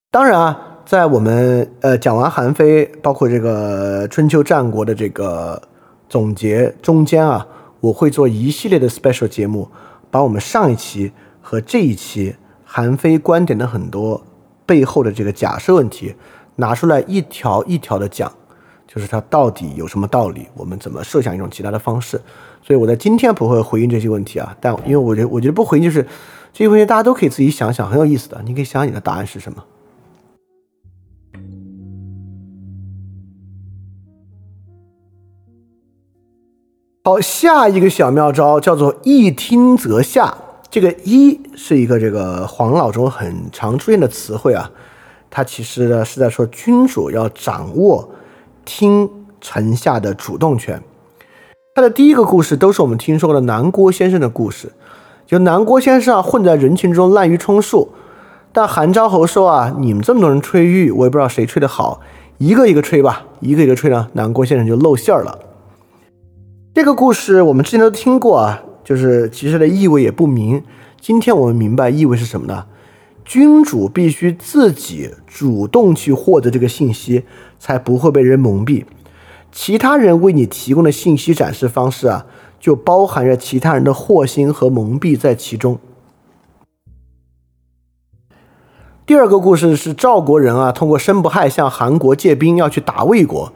[0.09, 0.77] 当然啊。
[0.89, 5.61] 在我们呃讲完韩非，包括这个春秋战国的这个
[6.09, 7.45] 总结中间啊，
[7.79, 9.69] 我会做一系列的 special 节目，
[10.09, 11.11] 把我们上一期
[11.43, 14.19] 和这一期韩非观点的很多
[14.65, 16.15] 背后的这个假设问题
[16.55, 18.33] 拿出来一条一条的讲，
[18.87, 22.19] 就是它到底有什么道理，我们怎么设想一种其他的方式。
[22.63, 26.01] 所以我在今天不会回应这些问题啊，但因为我觉得我觉得不回应就是
[26.51, 29.63] 这些问题大家都可以自己想想，很有意思的，你可以想想你的答案是什么。
[37.01, 40.37] 好，下一个小妙招叫做“一听则下”。
[40.69, 44.69] 这个“一”是一个这个黄老中很常出现的词汇啊，
[45.31, 48.09] 它其实呢是在说君主要掌握
[48.65, 49.09] 听
[49.39, 50.83] 臣下的主动权。
[51.73, 54.73] 他的第一个故事都是我们听说过的南郭先生的故事，
[55.25, 57.93] 就南郭先生啊混在人群中滥竽充数，
[58.51, 62.01] 但韩昭侯说啊，你们这么多人吹玉，我也不知道谁吹的好，
[62.39, 65.39] 一个一个吹吧，一个一个吹呢，南郭先生就露馅儿了。
[66.71, 70.63] 这个故事我们之前都听过啊，就是其实的意味也不明。
[71.01, 72.67] 今天我们明白意味是什么呢？
[73.25, 77.25] 君主必须自己主动去获得这个信息，
[77.57, 78.85] 才不会被人蒙蔽。
[79.51, 82.27] 其他人为你提供的信息展示方式啊，
[82.59, 85.79] 就包含着其他人的惑心和蒙蔽在其中。
[89.07, 93.51] 第二个故事是赵国人啊，通过申不害向韩国借兵，要去打魏国。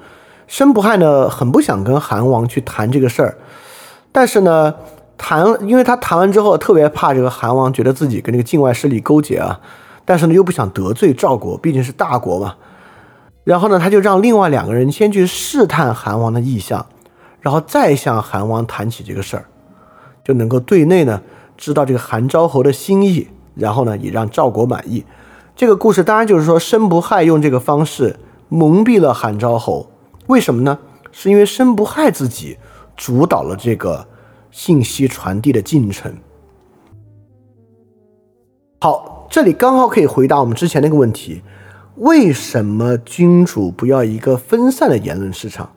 [0.47, 3.37] 申不害呢，很不想跟韩王去谈这个事儿，
[4.11, 4.73] 但是呢，
[5.17, 9.59] 谈，因为他谈完之后，特别怕这个韩王觉得自己跟这个境外势力勾结啊，
[10.05, 12.55] 但是呢，又不想得罪赵国，毕竟是大国嘛。
[13.43, 16.85] 然后呢，他就让另外两个人先去试探韩王的意向，
[17.41, 19.45] 然后再向韩王谈起这个事儿，
[20.23, 21.21] 就能够对内呢
[21.57, 25.03] 知道这个韩昭侯的心意，然后呢也让赵国满意。
[25.55, 28.17] 这个故事当然就是说申不害用这个方式
[28.49, 29.87] 蒙蔽了韩昭侯，
[30.27, 30.77] 为什么呢？
[31.11, 32.57] 是因为生不害自己
[32.95, 34.07] 主导了这个
[34.49, 36.11] 信息传递的进程。
[38.79, 41.41] 好，这里刚好可以回答我们之前那个问题。
[41.97, 45.69] 为什么君主不要一个分散的言论市场？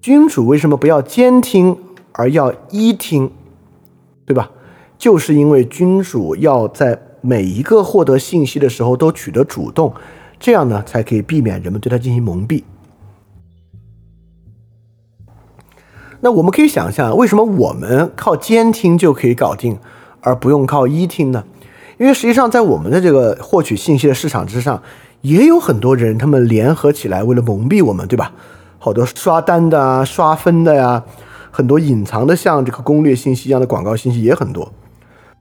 [0.00, 1.78] 君主为什么不要兼听
[2.12, 3.30] 而要一听？
[4.24, 4.50] 对吧？
[4.98, 9.94] 就是因为君主要在每一个获得信息的时候都取得主动，
[10.40, 12.64] 这样呢才可以避免人们对他进行蒙蔽。
[16.20, 19.78] 那我们可以想象，为什么我们靠监听就可以搞定，
[20.20, 21.44] 而不用靠一听呢？
[21.98, 24.82] 因为实际上在我们的这个获取信息的市场之上。
[25.22, 28.30] 也有很多人，他们联合起来为了蒙蔽我们，对吧？
[28.78, 31.02] 好多刷单的啊，刷分的呀，
[31.50, 34.70] 很多隐藏的像这个攻略信息一样的广告信息也很多。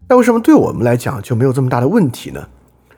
[0.07, 2.47] 那为什么对我们来讲就没有这么大的问题呢？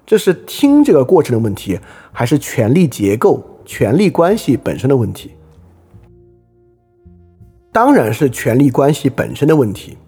[0.05, 1.77] 这是听这个过程的问题，
[2.13, 5.31] 还是权力结构、权力关系本身的问题？
[7.77, 9.99] 当然是权力关系本身的问题。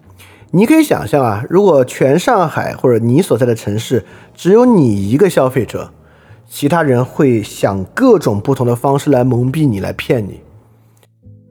[0.50, 4.04] 你可以想象啊，如果全上海或者你所在的城市
[4.34, 5.92] 只有你一个消费者。
[6.48, 10.40] 其他人会想各种不同的方式来蒙蔽你，来骗你，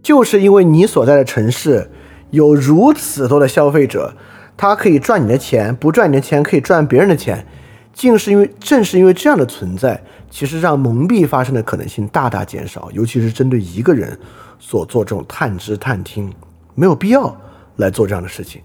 [0.03, 1.89] 就是因为你所在的城市
[2.31, 4.13] 有如此多的消费者，
[4.57, 7.45] 他可以赚你的钱，不赚你的钱可以赚别人的钱，
[7.93, 14.19] 竟是因为正是因为这样的存在，其实让蒙蔽发生的可能性大大减少，尤其是针对一个人
[14.59, 16.31] 所做这种探知探听，
[16.75, 17.35] 没有必要
[17.77, 18.61] 来做这样的事情，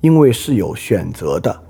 [0.00, 1.62] 因为是有选择的，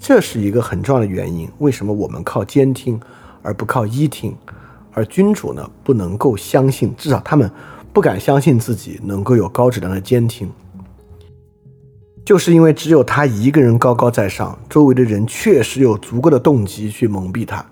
[0.00, 1.46] 这是一个很重要的原因。
[1.58, 2.98] 为什么我们靠监听？
[3.42, 4.36] 而不靠一听，
[4.90, 7.48] 而君主呢不能够相信，至少他们
[7.92, 10.50] 不敢相信自己能够有高质量的监听，
[12.24, 17.64] 就是因为只有他一个人高高在上，周围的人确实有足够的动机去蒙蔽他。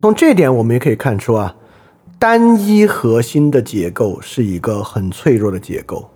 [0.00, 1.54] 从这点我们也可以看出啊，
[2.22, 6.08] 单一核心的结构是一个很脆弱的结构。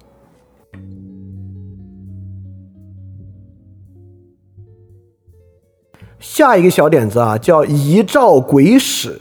[6.21, 9.21] 下一个小点子啊，叫遗诏鬼使。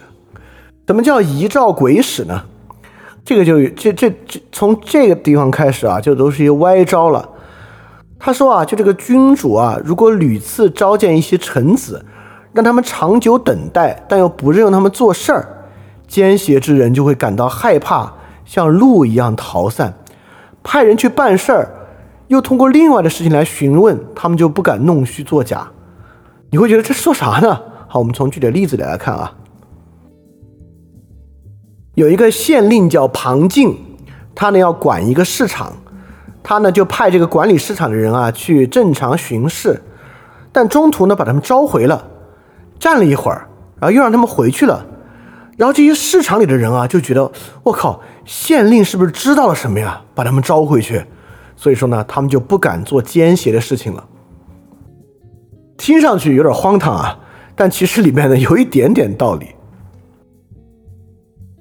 [0.85, 2.43] 怎么叫遗诏鬼使呢？
[3.23, 7.27] 这个就这这这从这个地方开始啊，就都是一些歪招了。
[8.19, 12.05] 他说啊，就这个君主啊，如果屡次召见一些臣子，
[12.53, 15.54] 让他们长久等待，但又不任用他们做事儿，
[16.07, 18.13] 奸邪之人就会感到害怕，
[18.45, 19.93] 像鹿一样逃散。
[20.63, 21.69] 派人去办事儿，
[22.27, 25.67] 又通过另外的事情来询问，他们就不敢弄虚作假。
[26.49, 27.61] 你会觉得这说啥呢？
[27.87, 29.33] 好，我们从具体的例子里来看啊。
[31.93, 33.77] 有一个县令叫庞静，
[34.33, 35.73] 他呢要管一个市场，
[36.43, 39.81] 他呢就派这个管理市场的人啊去正常巡视，
[40.51, 42.05] 但中途呢把他们召回了，
[42.79, 43.47] 站了一会儿，
[43.79, 44.85] 然后又让他们回去了，
[45.57, 47.31] 然后这些市场里的人啊就觉得
[47.63, 50.01] 我靠，县令是不是知道了什么呀？
[50.13, 51.03] 把他们召回去，
[51.55, 54.03] 所以说呢，他们就不敢做奸邪的事情了。
[55.77, 57.19] 听上去有点荒唐啊，
[57.55, 59.47] 但其实里面呢有一点点道理。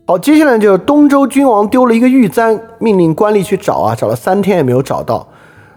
[0.06, 5.26] 好，接下来就是东周君王丢了一个玉簪，命令官吏去找啊，找了三天也没有找到。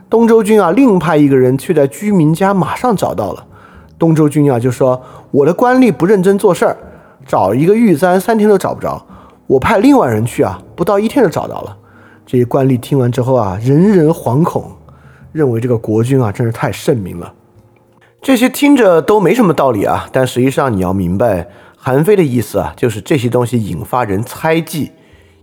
[0.10, 3.46] 东周君啊，另派一个人去在居民家，马上找到了。
[4.00, 5.02] 东周君啊就说
[5.32, 6.78] ：“我的官吏不认真做事儿，
[7.28, 9.06] 找一个玉簪三天都找不着。
[9.46, 11.78] 我派另外人去啊，不到一天就找到了。”
[12.26, 14.70] 这些官吏听完之后啊，人人惶恐，
[15.32, 17.34] 认为这个国君啊真是太圣明了。
[18.22, 21.48] 这些听着都没什么道理啊，但实际上你要明白，
[21.78, 24.92] 韩非的意思啊，就是这些东西引发人猜忌，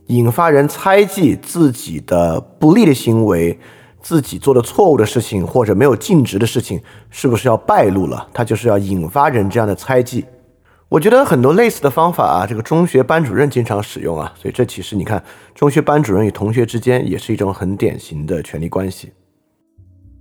[0.09, 3.59] 引发人猜忌自己的不利的行为，
[4.03, 6.79] 自己做的错误的事情或者没有尽职的事情，
[7.09, 8.27] 是不是要败露了？
[8.35, 10.27] 他就是要引发人这样的猜忌。
[10.95, 15.21] 我觉得很多类似的方法啊，这个中学班主任经常使用啊，所以这其实你看，
[15.53, 19.13] 中学班主任与同学之间也是一种很典型的权力关系。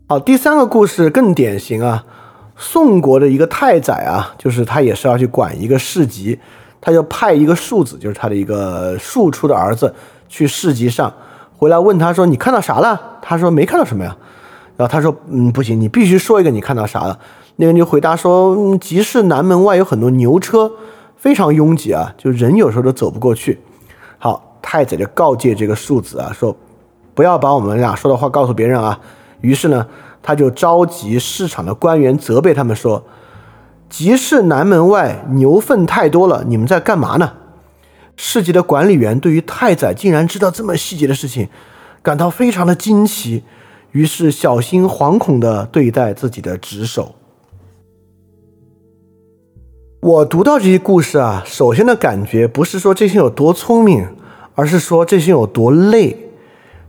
[0.07, 2.03] 好，第三个故事更典型啊，
[2.57, 6.39] 宋国的一个太宰啊，就是他也是要去管一个市集，
[6.81, 9.93] 他就派一个庶子，就是他的一个庶出的儿子
[10.27, 11.13] 去市集上，
[11.55, 14.17] 回来问他说：“你看到啥了？”他说：“没看到什么呀。”
[14.75, 17.19] 然后他说：“嗯，不行，你必须说一个你看到啥了。”
[17.55, 20.71] 那个人就回答说：“集市南门外有很多牛车，
[21.15, 23.59] 非常拥挤啊，就人有时候都走不过去。”
[24.17, 26.55] 好，太宰就告诫这个庶子啊，说
[27.13, 28.99] ：“不要把我们俩说的话告诉别人啊。”
[29.41, 29.85] 于是呢，
[30.23, 33.03] 他就召集市场的官员，责备他们说
[33.87, 37.33] ：“集市南门外牛粪太多了，你们在干嘛呢？”
[38.17, 41.49] 市集的管理员对于太宰竟然知道这么细节的事情，
[42.01, 43.43] 感到非常的惊奇，
[43.91, 47.13] 于是小心惶恐地对待自己的职守。
[50.03, 54.05] 我读到这些故事啊，首先的感觉不是说这些人有多聪明，
[54.53, 56.29] 而是说这些人有多累。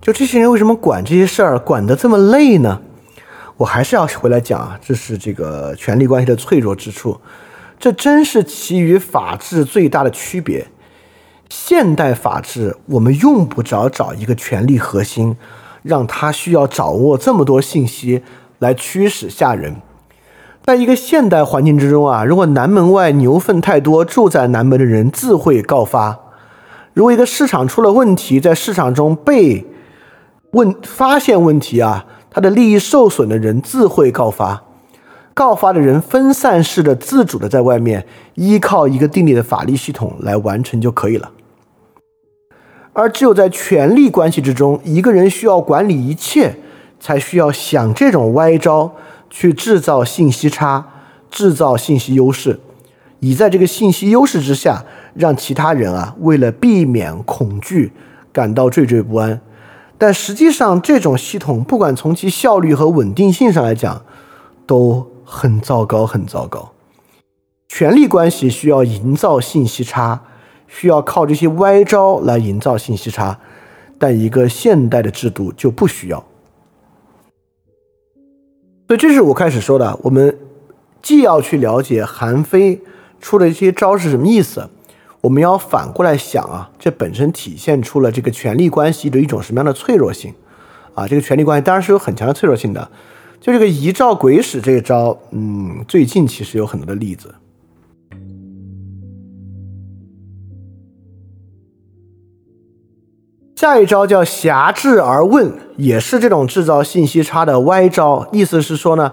[0.01, 2.81] 就这些人为什么管这些事儿管得这么累呢？
[3.57, 7.21] 我还是要回来讲啊，这是这个权力关系的脆弱之处。
[7.79, 10.67] 这真是其与法治最大的区别。
[11.49, 15.37] 现代法治，我们用不着找一个权力核心，
[15.85, 18.25] 让他需要掌握这么多信息
[18.59, 19.77] 来驱使下人。
[20.67, 26.17] 在一个现代环境之中啊，如果南门外牛粪太多，住在南门的人自会告发；
[26.95, 29.67] 如果一个市场出了问题，在市场中被
[30.53, 34.63] 问发现问题啊，他的利益受损的人自会告发。
[35.35, 38.07] 告发的人分散式的、自主的在外面
[38.37, 41.31] 依靠一个定立的法律系统来完成就可以了。
[42.95, 46.55] 而只有在权力关系之中，一个人需要管理一切，
[46.99, 48.93] 才需要想这种歪招。
[49.37, 50.87] 去制造信息差，
[51.29, 52.61] 制造信息优势，
[53.19, 57.91] 以在这个信息优势之下，让其他人啊，为了避免恐惧，
[58.33, 59.41] 感到惴惴不安。
[59.99, 64.05] 但实际上，这种系统不管从其效率和稳定性上来讲，
[64.67, 66.71] 都很糟糕，很糟糕。
[67.69, 70.23] 权力关系需要营造信息差，
[70.69, 73.41] 需要靠这些歪招来营造信息差，
[73.99, 76.25] 但一个现代的制度就不需要。
[78.97, 80.39] 这是我开始说的，我们
[81.03, 82.81] 既要去了解韩非
[83.21, 84.69] 出的一些招是什么意思，
[85.21, 90.35] 我们要反过来想啊，这本身体现出了这个权力关系的一种什么样的脆弱性
[90.95, 91.07] 啊？
[91.09, 92.91] 这个权力关系当然是有很强的脆弱性的。
[93.41, 97.35] 就这个遗诏鬼使这一招，嗯，最近其实有很多的例子。
[103.65, 108.29] 下一招叫挟制而问，也是这种制造信息差的歪招。
[108.31, 109.11] 意思是说呢，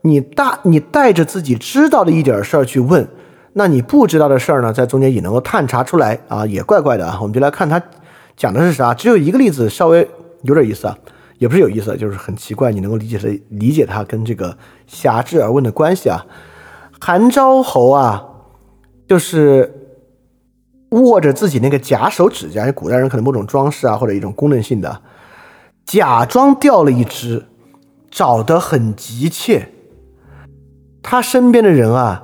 [0.00, 3.06] 你大你带着自己知道的一点事儿去问，
[3.52, 7.16] 那你不知道的事儿呢，在中间也能够探查出来啊，也怪怪的啊。
[7.20, 7.80] 我们就来看他
[8.36, 8.92] 讲的是啥。
[8.92, 10.10] 只有一个例子，稍微
[10.42, 10.98] 有点意思啊，
[11.38, 16.26] 也不是有意思，就是很奇怪，你能够理解的理解他跟这个挟制而问的关系啊。
[17.00, 18.24] 韩昭侯啊，
[19.06, 19.78] 就是。
[20.92, 25.02] 握着自己那个假手指甲，古代人可能某种装饰啊，或者一种功能性的，
[25.84, 27.46] 假装掉了一只，
[28.10, 29.68] 找得很急切。
[31.02, 32.22] 他身边的人啊，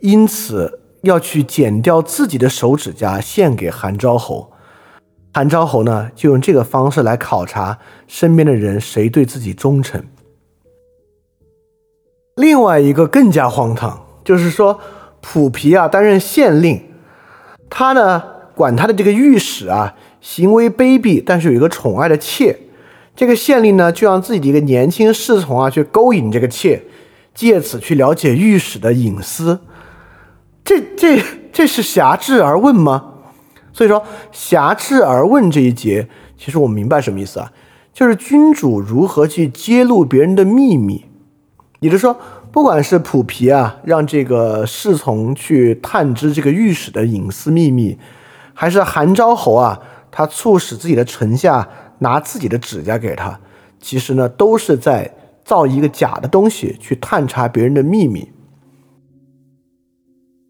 [0.00, 4.52] 因此要去剪掉自己的手指甲献给韩昭侯。
[5.32, 10.04] 韩昭侯呢，就用这个方式来考察身边的人谁对自己忠诚。
[12.36, 14.80] 另外一个更加荒唐，就是说
[15.20, 16.91] 普皮啊担任县令。
[17.74, 18.22] 他呢，
[18.54, 22.54] 管他的这个御史啊，行为卑鄙，但是有一个宠爱的妾。
[23.16, 26.82] 这个县令呢，就让自己的一个年轻侍从啊，去勾引这个妾，
[27.34, 29.60] 借此去了解御史的隐私。
[30.62, 33.04] 这、这、这是挟制而问吗？
[33.72, 36.06] 所以说，挟制而问这一节，
[36.36, 37.50] 其实我明白什么意思啊？
[37.94, 41.06] 就是君主如何去揭露别人的秘密，
[41.80, 42.18] 也就是说。
[42.52, 47.98] 不管是普皮啊，让这个侍从去探知这个御史的隐私秘密，
[48.52, 49.80] 还是韩昭侯啊，
[50.10, 51.66] 他促使自己的臣下
[52.00, 53.40] 拿自己的指甲给他，
[53.80, 58.30] 其实呢，都是在造一个假的东西去探查别人的秘密。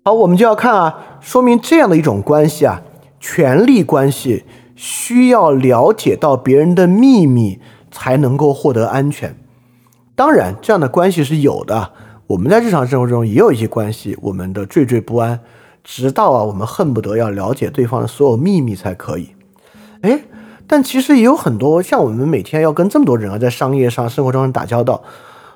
[0.04, 2.82] 好，我们就要看啊，说明这样的一种关系啊，
[3.20, 4.42] 权力关系
[4.74, 7.60] 需要了解到别人的秘密
[7.92, 9.36] 才能够获得安全。
[10.22, 11.90] 当然，这样的关系是有的。
[12.28, 15.40] 我们在日常生活中也有一些关系，我们的惴惴不安，
[15.82, 19.30] 直到啊，我们恨不得要了解对方的所有秘密才可以。
[20.02, 20.22] 哎，
[20.68, 25.02] 但其实也有很多像我们每天要跟这么多人啊，在商业上、生活中打交道，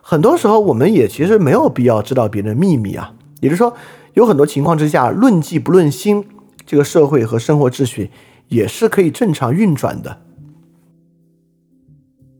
[0.02, 3.12] 很多时候我们也其实没有必要知道别人的秘密啊。
[3.38, 3.72] 也就是说，
[4.14, 6.24] 有很多情况之下，论迹不论心，
[6.66, 8.10] 这个社会和生活秩序
[8.48, 10.18] 也是可以正常运转的。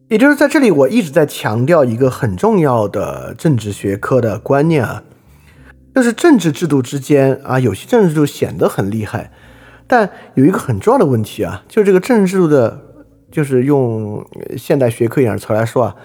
[0.09, 5.03] 也就是在这里，我一直在强调一个很重要的政治学科的观念啊，
[5.97, 9.33] 就是政治制度之间啊，有些政治制度显得很厉害，
[9.89, 12.81] 但有一个很重要的问题啊，就是这个政治制度的，
[13.33, 14.25] 就是用
[14.57, 15.97] 现代学科一点词来说啊，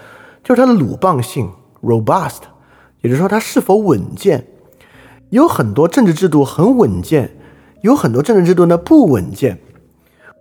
[0.43, 1.51] 就是它的鲁棒性
[1.83, 2.39] （robust），
[3.01, 4.47] 也就是说它是否稳健。
[5.29, 7.37] 有很多政治制度很稳健，
[7.81, 9.59] 有很多政治制度呢不稳健。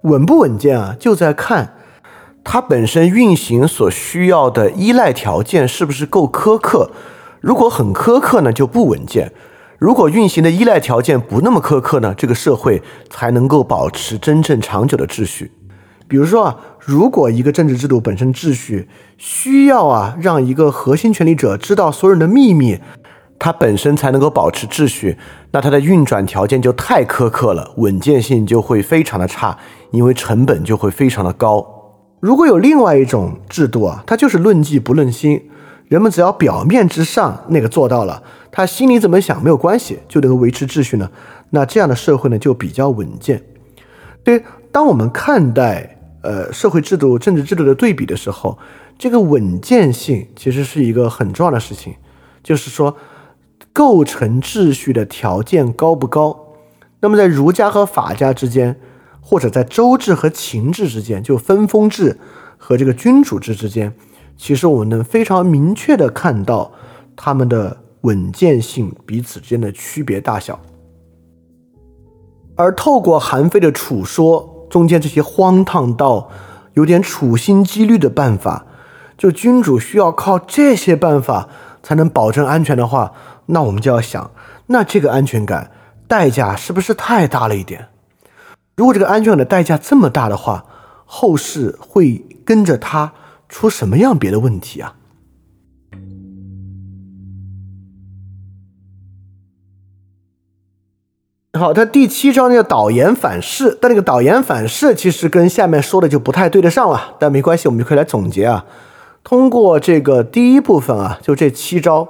[0.05, 1.75] 稳不稳健啊，就在看。
[2.43, 6.91] 它本身运行所需要的依赖条件是不是够苛刻？
[7.41, 9.29] 如果很苛刻呢，就不稳健；
[9.79, 15.53] 如果运行的依赖条件不那么苛刻呢，这个社会才能够保持真正长久的秩序。
[16.09, 22.81] 比如说啊，如果一个政治制度本身秩序需要啊，让一个核心权力者知道所有人的秘密，
[23.39, 25.17] 它本身才能够保持秩序，
[25.53, 29.57] 那它的运转条件就太苛刻了，稳健性就会非常的差，
[29.93, 31.80] 因为成本就会非常的高。
[32.21, 35.51] 如果有另外一种制度啊，它就是论迹不论心，
[35.89, 41.11] 人们只要表面之上那个做到了，他心里怎么想没有关系，就能够维持秩序呢？
[41.49, 43.43] 那这样的社会呢就比较稳健。
[44.23, 48.59] 对，当我们看待呃社会制度、政治制度的对比的时候，
[48.99, 51.95] 这个稳健性其实是一个很重要的事情，
[52.43, 52.95] 就是说
[53.73, 56.39] 构成秩序的条件高不高？
[57.01, 58.79] 那么在儒家和法家之间。
[59.31, 62.19] 或者在周制和秦制之间，就分封制
[62.59, 63.95] 和这个君主制之间，
[64.37, 66.73] 其实我们能非常明确的看到
[67.15, 70.59] 他们的稳健性彼此之间的区别大小。
[72.57, 76.29] 而透过韩非的处说中间这些荒唐到
[76.75, 78.67] 有点处心积虑的办法，
[79.17, 81.49] 就君主需要靠这些办法
[81.85, 83.13] 才能保证安全的话，
[83.47, 84.29] 那我们就要想，
[84.67, 85.71] 那这个安全感
[86.09, 87.87] 代价是不是太大了一点？
[88.81, 90.65] 如果这个安全感的代价这么大的话，
[91.05, 93.13] 后世会跟着他
[93.47, 94.95] 出什么样别的问题啊？
[101.53, 107.17] 好，他第七章那个导言反噬，但那个导言反噬其实跟下面说的就不太对得上了。
[107.21, 108.65] 但没关系，我们就可以来总结啊。
[109.23, 112.09] 通过这个第一部分啊，就这七招，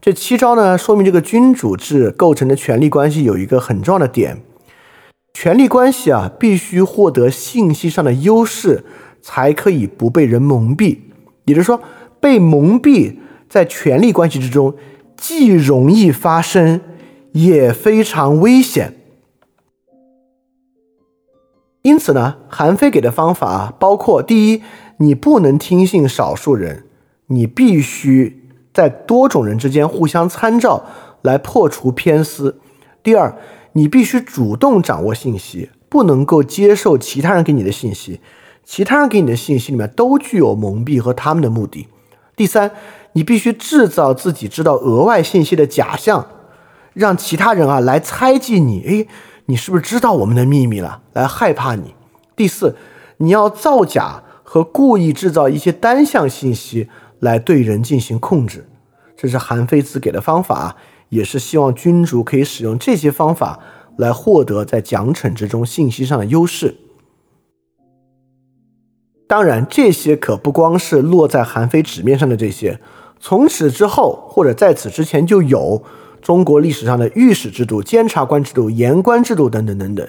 [0.00, 4.40] 这七招呢，说明这个君主制构成的权力关系有一个很重要的点。
[5.34, 8.84] 权力关系啊，必须获得信息上的优势，
[9.20, 10.98] 才可以不被人蒙蔽。
[11.44, 11.82] 也就是说，
[12.20, 13.16] 被蒙蔽
[13.48, 14.74] 在权力关系之中，
[15.16, 16.80] 既容易发生，
[17.32, 18.94] 也非常危险。
[21.82, 24.62] 因此呢，韩非给的方法包括：第一，
[24.98, 26.84] 你不能听信少数人，
[27.26, 30.86] 你必须在多种人之间互相参照，
[31.20, 32.54] 来破除偏私；
[33.02, 33.36] 第二。
[33.74, 38.20] 你必须主动掌握信息，不能够接受其他人给你的信息，
[38.64, 41.88] 其他人给你的信息里面都具有蒙蔽和他们的目的。
[42.36, 42.70] 第三，
[43.14, 46.26] 你必须制造自己知道额外信息的假象，
[46.92, 49.08] 让其他人啊来猜忌你，诶，
[49.46, 51.02] 你是不是知道我们的秘密了？
[51.12, 51.94] 来害怕你。
[52.36, 52.76] 第四，
[53.16, 58.68] 你要造假和故意制造一些单向信息来对人进行控制。
[59.16, 60.56] 这是韩非子给的方法。
[60.56, 60.76] 啊
[61.14, 63.60] 也是希望君主可以使用这些方法
[63.96, 66.74] 来获得在奖惩之中信息上的优势。
[69.28, 72.80] 当然，这些可不光是落在韩非纸面上的这些，
[73.20, 75.82] 从此之后或者在此之前就有
[76.20, 80.06] 中国历史上的御史制度、监察官制度、言官制度等等等等，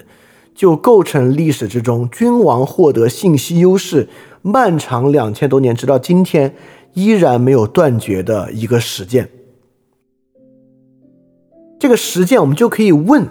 [0.54, 4.08] 就构成历史之中君王获得信息优势
[4.42, 6.54] 漫长两千多年，直到今天
[6.94, 9.30] 依然没有断绝的一个实践。
[11.78, 13.28] 这个实践，我们就可以问：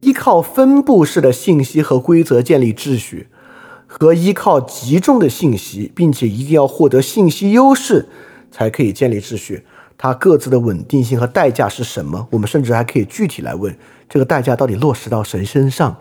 [0.00, 3.28] 依靠分布式的信息和规则建立秩序，
[3.86, 8.08] 和依靠集中的信息，并且一定要获得信息优势
[8.50, 9.64] 才可以建立秩序，
[9.98, 12.26] 它各自的稳定性和代价是什么？
[12.30, 13.76] 我们甚至还可以具体来问：
[14.08, 15.94] 这个代价到底落实到谁身上？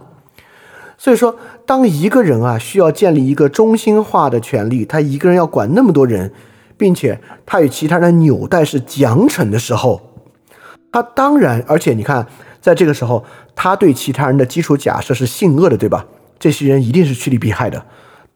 [0.97, 1.35] 所以说，
[1.65, 6.31] 当一个人啊需要建立一个中心化的权利，他一个人要管那么多人，
[6.77, 10.10] 并且他与其他人纽带是奖惩的时候。
[10.91, 12.27] 他当然，而且你看，
[12.59, 13.23] 在这个时候，
[13.55, 16.05] 他对其他人的基础假设是性恶的，对吧？
[16.37, 17.85] 这些人一定是趋利避害的。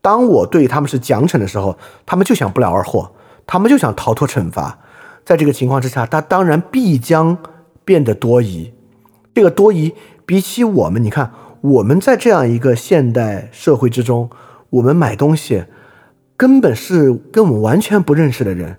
[0.01, 3.11] 当我对他们是奖惩的时候，他们就想不劳而获，
[3.45, 4.79] 他们就想逃脱惩罚。
[5.25, 7.37] 在这个情况之下，他当然必将
[7.83, 8.71] 变得多疑。
[9.33, 9.93] 这个多疑，
[10.25, 11.31] 比起我们，你看，
[11.61, 14.29] 我们在这样一个现代社会之中，
[14.69, 15.65] 我们买东西，
[16.37, 18.77] 根本是跟我们完全不认识的人，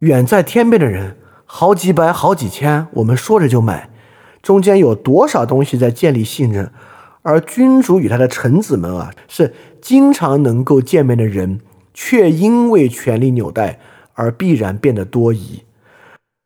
[0.00, 1.16] 远在天边的人。
[1.52, 3.90] 好几百、好几千，我们说着就买，
[4.40, 6.70] 中间有多少东西在建立信任？
[7.22, 11.58] 而君主与他的臣子们啊，是经常能够见面的人，
[11.92, 13.80] 却因为权力纽带
[14.14, 15.64] 而必然变得多疑。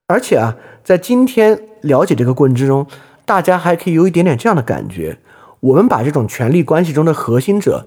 [0.07, 2.87] 而且啊，在今天了解这个过程之中，
[3.27, 5.19] 大家还可以有一点点这样的感觉：
[5.61, 7.87] 我们把这种权力关系中的核心者，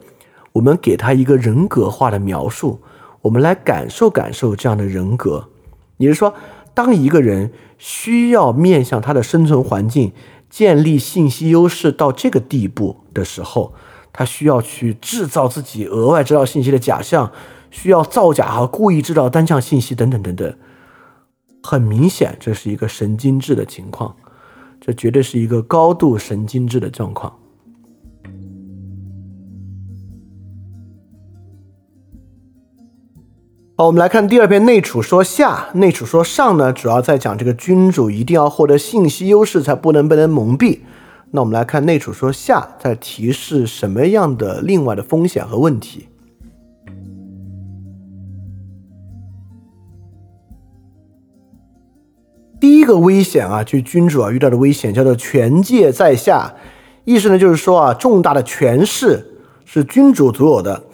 [0.54, 2.80] 我们给他一个人格化的描述，
[3.24, 5.50] 我们来感受感受这样的人格。
[5.98, 6.32] 也就是说，
[6.78, 10.14] 当一个人需要面向他的生存环境。
[10.50, 13.74] 建立信息优势到这个地步的时候，
[14.14, 17.34] 他需要去制造自己额外知道信息的假象，
[17.70, 20.56] 需要造假和故意制造单向信息等等等等。
[21.62, 24.16] 很明显，这是一个神经质的情况，
[24.80, 27.38] 这绝对是一个高度神经质的状况。
[33.80, 35.68] 好，我们来看第二篇《内储说下》。
[35.78, 40.80] 《内储说上》呢，主要在讲这个君主一定要获得信息优势，才不能被人蒙蔽。
[41.30, 46.08] 那我们来看《内储说下》在提示什么样的另外的风险和问题。
[52.60, 56.52] 第一个危险啊，就是君主啊遇到的危险叫做权界在下，
[57.06, 59.24] 意思呢就是说啊，重大的权势
[59.66, 60.86] 是君主独有的。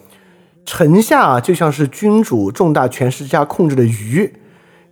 [0.65, 4.33] 臣下，就像是君主重大权势下控制的鱼，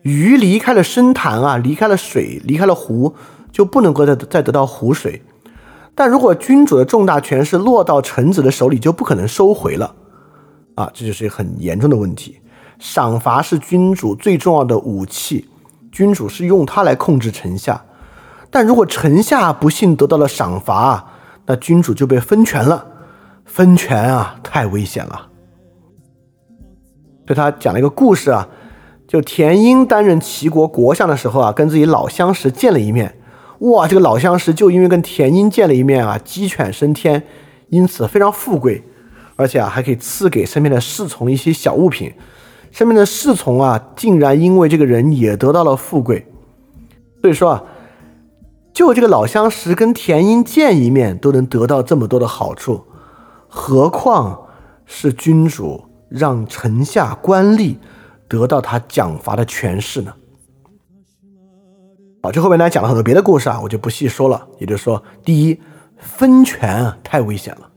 [0.02, 3.16] 鱼离开了深潭啊，离开了水，离开了湖，
[3.52, 5.22] 就不能够再再得到湖水。
[5.96, 9.96] 但如果君主的重大权势落到臣子的手里，就不可能收回了
[10.76, 12.40] 啊，这就是一个很严重的问题。
[12.80, 15.48] 赏罚是君主最重要的武器，
[15.92, 17.82] 君主是用它来控制臣下。
[18.50, 21.06] 但如果臣下不幸得到了赏罚，
[21.46, 22.86] 那君主就被分权了，
[23.46, 25.28] 分权啊，太危险了。
[27.32, 28.50] 给他讲了一个故事啊，
[29.08, 33.18] 就田英担任齐国国相的时候啊，跟自己老相识见了一面，
[33.60, 37.24] 哇，这个老相识就因为跟田英见了一面啊，鸡犬升天，
[37.70, 38.84] 因此非常富贵，
[39.38, 42.14] 而且啊还可以赐给身边的侍从一些小物品，
[42.72, 46.28] 身边的侍从啊竟然因为这个人也得到了富贵，
[47.22, 47.64] 所以说啊，
[48.74, 52.84] 就这个老相识跟田英见一面都能得到这么多的好处，
[53.48, 54.48] 何况
[54.86, 55.86] 是君主。
[56.12, 57.78] 让臣下官吏
[58.28, 60.14] 得到他奖罚的权势呢？
[62.22, 64.48] 好，这后面呢讲了很多别的故事啊，我就不细说了。
[64.60, 65.60] 也就是说，第一，
[65.98, 67.72] 分权啊太危险了；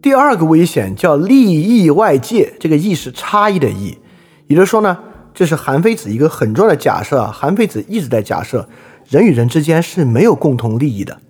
[0.00, 3.98] 第二个危险叫利益外界，这个“意”是差异的“义”。
[4.46, 4.96] 也就是说呢，
[5.34, 7.30] 这是韩非子一个很重要的假设啊。
[7.30, 8.66] 韩非子一直在假设
[9.08, 11.20] 人与人之间是没有共同利益的。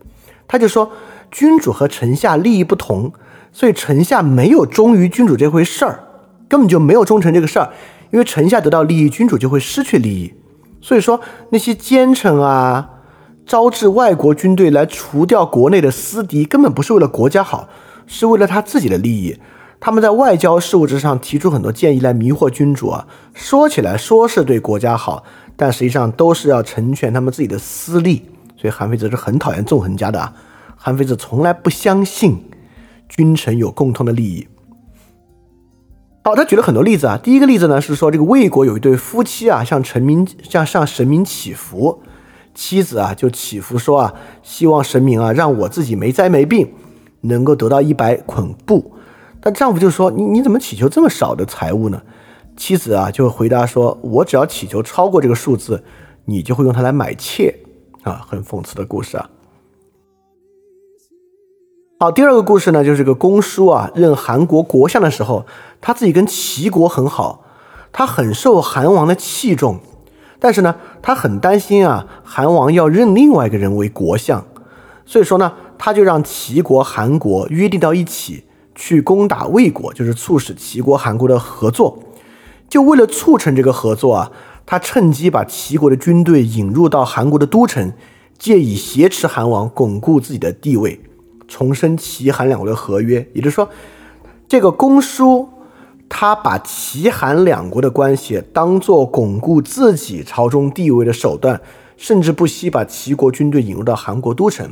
[0.49, 0.91] 他就说，
[1.31, 3.13] 君主和臣下利益不同，
[3.53, 6.01] 所以臣下没有忠于君主这回事儿，
[6.49, 7.71] 根本就没有忠诚这个事儿。
[8.13, 10.33] 因为臣下得到利益，君主就会失去利益。
[10.81, 11.21] 所以说，
[11.51, 12.91] 那些奸臣啊，
[13.45, 17.69] 招致外国军队来除掉国内的私敌，根本不是为了国家好，
[18.07, 19.37] 是为了他自己的利益。
[19.81, 25.25] 他们在外交事务之上提出很多建议来迷惑君主啊，说起来说是对国家好，
[25.57, 28.23] 但实际上都是要成全他们自己的私利。
[28.67, 30.35] 所以韩非子是很讨厌纵横家的啊，
[30.77, 32.43] 韩非子从来不相信
[33.09, 34.49] 君臣有共同的利益。
[36.25, 37.17] 好，他举了很多例子啊。
[37.17, 42.03] 第一个例子呢是说，这个魏国有一对夫妻啊，向臣民向向神明祈福，
[42.57, 46.73] 妻子啊就祈福说啊，希望神明啊让我自己没灾没病，
[47.21, 48.97] 能够得到一百捆布。
[49.41, 52.03] 但丈夫就说，你你怎么祈求这么少的财物呢？
[52.57, 55.85] 妻子啊就回答说，我只要祈求超过这个数字，
[56.25, 57.61] 你就会用它来买妾。
[58.07, 59.29] 啊，很讽刺的故事啊。
[61.99, 65.45] 好，第二个故事呢，就是个公叔啊，任韩国国相的时候，
[65.81, 67.45] 他自己跟齐国很好，
[67.93, 69.81] 他很受韩王的器重，
[70.39, 74.47] 但是呢，他很担心啊，韩王要任另外一个人为国相，
[75.05, 78.45] 所以说呢，他就让齐国、韩国约定到一起
[78.77, 81.99] 去攻打魏国，就是促使齐国、韩国的合作。
[82.69, 84.31] 就为了促成这个合作啊。
[84.67, 87.93] 他趁机把齐国的军队引入到韩国的都城，
[88.37, 91.01] 借以挟持韩王，巩固自己的地位，
[91.47, 93.27] 重申齐韩两国的合约。
[93.33, 93.69] 也就是说，
[94.49, 95.49] 这个公叔
[96.09, 101.61] 他把齐韩两国的关系当做巩固自己朝中地位的手段，
[101.97, 104.69] 甚至不惜把齐国军队引入到韩国都城，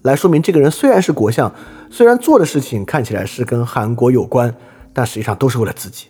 [0.00, 1.54] 来说明这个人虽然是国相，
[1.90, 4.54] 虽然做的事情看起来是跟韩国有关，
[4.94, 6.06] 但实际上都是为了自己。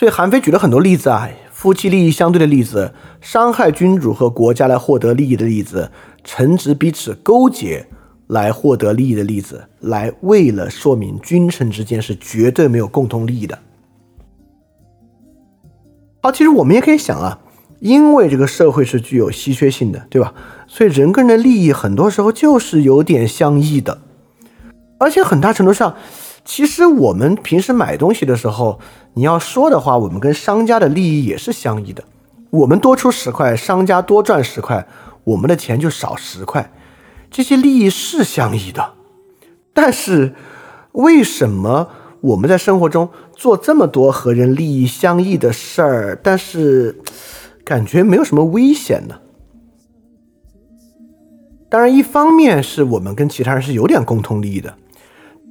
[0.00, 5.90] 所以韩非举了很多例子啊，夫妻利益相对的例子，伤害君主和国家来获得利益的例子，
[6.24, 7.86] 臣职彼此勾结
[8.26, 13.58] 来获得利益的例子，来为了说明君臣之间是绝对没有共同利益的。
[16.22, 17.38] 好，其实我们也可以想啊，
[17.80, 20.32] 因为这个社会是具有稀缺性的，对吧？
[20.66, 24.00] 所以人跟人的利益很多时候就是有点相异的，
[24.98, 25.94] 而且很大程度上，
[26.44, 28.80] 其实我们平时买东西的时候，
[29.14, 32.04] 你要说的话，我们跟商家的利益也是相异的。
[32.50, 34.86] 我们多出十块，商家多赚十块，
[35.24, 36.72] 我们的钱就少十块，
[37.30, 38.94] 这些利益是相异的。
[39.72, 40.34] 但是
[40.92, 41.88] 为什么？
[42.22, 47.00] 我们在生活中做这么多和人利益相异的事儿，但是
[47.64, 49.14] 感觉没有什么危险呢。
[51.70, 54.70] 当然，一方面是我们跟其他人是有点共同利益的；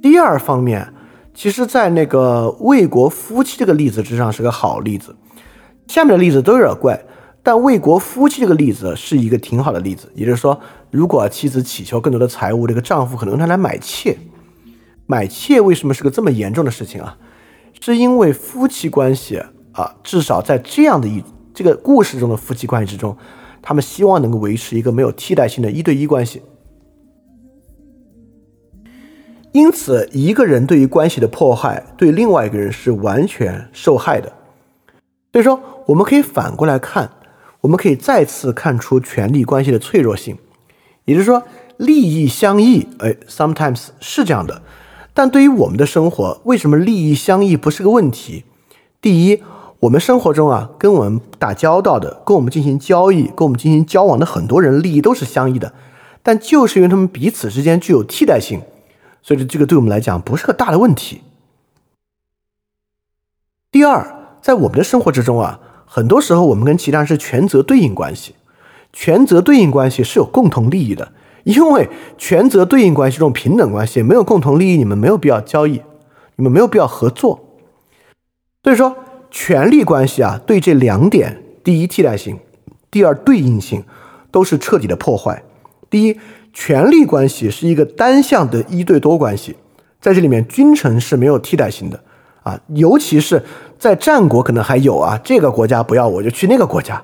[0.02, 0.94] 第二方面，
[1.34, 5.14] 其实，在那个魏国夫妻这个例子之上是个好例子。
[5.86, 7.04] 下面的例子都有点怪，
[7.42, 10.10] 但魏国夫妻这个例子是一个挺好的例子。
[10.14, 10.58] 也就是说，
[10.90, 14.16] 如果妻子乞求更多的财物，这个丈夫可能用它来买妾。
[15.06, 17.18] 买妾为什么是个这么严重的事情啊？
[17.80, 19.42] 是因为夫妻关系
[19.72, 21.22] 啊，至少在这样的一
[21.52, 23.16] 这个故事中的夫妻关系之中，
[23.60, 26.40] 他们希望能够维持一个没有替代性的一对一关系。
[29.52, 34.32] 因此，一个人对于关系的迫害，对另外一个人是完全受害的。
[35.32, 37.10] 所以说，我们可以反过来看，
[37.60, 40.36] 我们可以再次看出权力关系的脆弱性，
[41.04, 41.42] 也就是说，
[41.76, 44.62] 利益相异，哎，sometimes 是这样的。
[45.12, 48.44] 但对于我们的生活，为什么利益相异不是个问题？
[49.00, 49.42] 第一，
[49.80, 55.72] 我们生活中啊，跟我们打交道的、跟我们进行交易、跟我们进行交往的很多人，利益都是相异的。
[56.22, 58.60] 但就是因为他们彼此之间具有替代性，
[59.22, 61.22] 所以这个对我们来讲不是个大的问题。
[63.70, 68.34] 第二，在我们的生活之中啊，很多时候我们跟其他人是权责对应关系，
[68.92, 71.12] 权责对应关系是有共同利益的。
[71.44, 75.80] 因为权责对应关系这种平等关系没有共同利益，你们没有必要交易，
[76.36, 77.40] 你们没有必要合作。
[78.62, 78.94] 所以说，
[79.30, 82.36] 权力关系啊，对这两点：第一，替代性；
[82.90, 83.84] 第二，对应性，
[84.30, 85.42] 都是彻底的破坏。
[85.88, 86.20] 第一，
[86.52, 89.56] 权力关系是一个单向的一对多关系，
[90.00, 92.02] 在这里面，君臣是没有替代性的
[92.42, 93.42] 啊，尤其是
[93.78, 97.02] 在战国可能还有啊，这个国家不要我就去那个国家。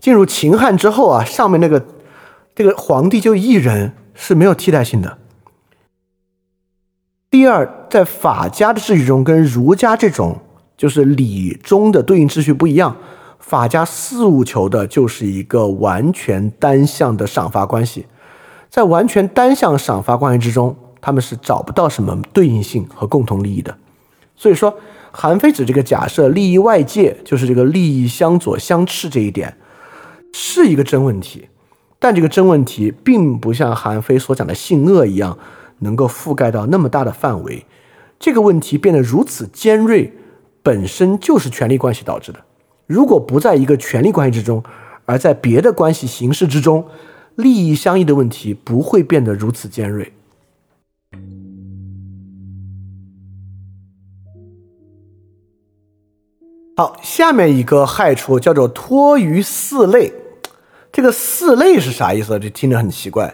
[0.00, 1.84] 进入秦汉之后啊，上面那个。
[2.54, 5.18] 这个皇帝就一人是没有替代性的。
[7.30, 10.40] 第二，在法家的秩序中，跟儒家这种
[10.76, 12.96] 就是礼中的对应秩序不一样。
[13.38, 18.06] 法家四务求的就是一个完全单向的赏罚关系，
[18.70, 23.76] 在完全单向赏罚关系之中，他们是找不到什么对应性和共同利益的。
[24.36, 24.74] 所以说，
[25.10, 29.56] 韩非子这个假设，利益外界就是这个利益相左相斥这一点，
[30.32, 31.48] 是一个真问题。
[31.98, 35.36] 但这个真问题并不像韩非所讲的性恶一样，
[35.80, 37.66] 能够覆盖到那么大的范围。
[38.20, 40.12] 这个问题变得如此尖锐，
[40.62, 42.38] 本身就是权力关系导致的。
[42.86, 44.62] 如果不在一个权力关系之中，
[45.06, 46.86] 而在别的关系形式之中，
[47.38, 50.12] 利益相异的问题不会变得如此尖锐。
[56.76, 60.12] 好，下面一个害处叫做托于四类。
[60.90, 62.36] 这个四类是啥意思？
[62.40, 63.32] 这听着很奇怪。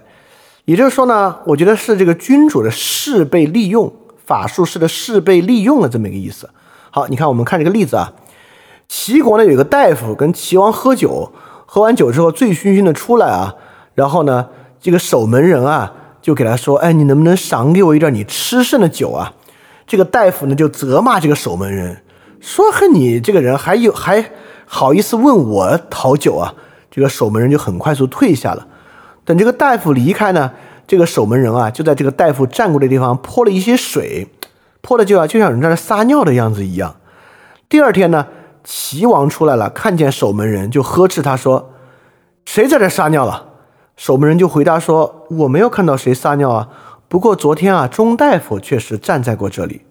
[0.67, 3.91] 也就是说呢，我觉得是这个君主的事被利用，
[4.27, 6.51] 法术师的事被利用了这么一个意思。
[6.91, 8.13] 好，你看我们看这个例子啊，
[8.87, 11.33] 齐国呢有个大夫跟齐王喝酒，
[11.65, 13.55] 喝完酒之后醉醺醺的出来啊，
[13.95, 14.49] 然后呢
[14.81, 19.35] 这个守门人啊就给他说：“哎，你能不能赏给我一点你吃剩的酒啊？”
[19.87, 22.03] 这个大夫呢就责骂这个守门人，
[22.41, 24.31] 说：“和你这个人还有还
[24.67, 26.55] 好意思问我讨酒啊？”
[26.91, 28.67] 这个守门人就很快速退下了。
[29.25, 30.53] 等这个大夫离开呢，
[30.87, 34.29] 这个守门人啊，就在这个大夫站过的地方泼了一些水，
[34.81, 36.97] 泼的就啊，就像人在那撒尿的样子一样。
[37.69, 38.27] 第二天呢，
[38.63, 41.73] 齐王出来了，看见守门人就呵斥他说
[42.47, 43.49] ：“谁在这撒尿了？”
[43.97, 46.69] 守门人就回答说：“我没有看到谁撒尿啊，
[47.09, 49.83] 不过昨天啊，钟大夫确实站在过这里。”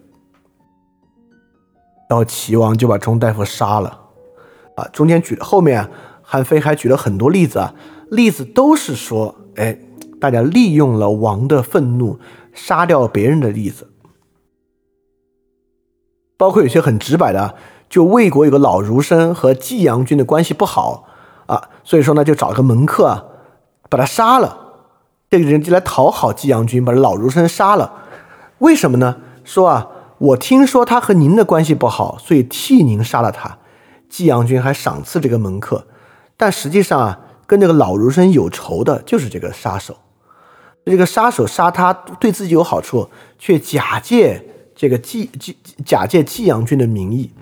[2.08, 4.00] 然后齐王就把钟大夫杀了。
[4.76, 5.90] 啊，中间举后面。
[6.26, 7.74] 韩非还举了很多例子啊，
[8.08, 9.78] 例子都是说，哎，
[10.18, 12.18] 大家利用了王的愤怒，
[12.54, 13.90] 杀掉别人的例子，
[16.38, 17.56] 包括有些很直白的，
[17.90, 21.04] 就魏国有个老儒生和季阳君的关系不好
[21.44, 23.22] 啊，所以说呢，就找个门客啊，
[23.88, 24.56] 把他杀了，
[25.30, 27.92] 这个人就来讨好季阳君，把老儒生杀了，
[28.58, 29.16] 为什么呢？
[29.44, 33.58] 说啊，我听说他和您的关系不好，所以替您杀了他。
[34.08, 35.86] 季阳君还赏赐这个门客。
[36.36, 39.96] 但实际上啊，跟这个老儒生有仇的就是这个杀手。
[40.84, 43.08] 这个杀手杀他对自己有好处，
[43.38, 47.32] 却假借这个季季假借季阳君的名义。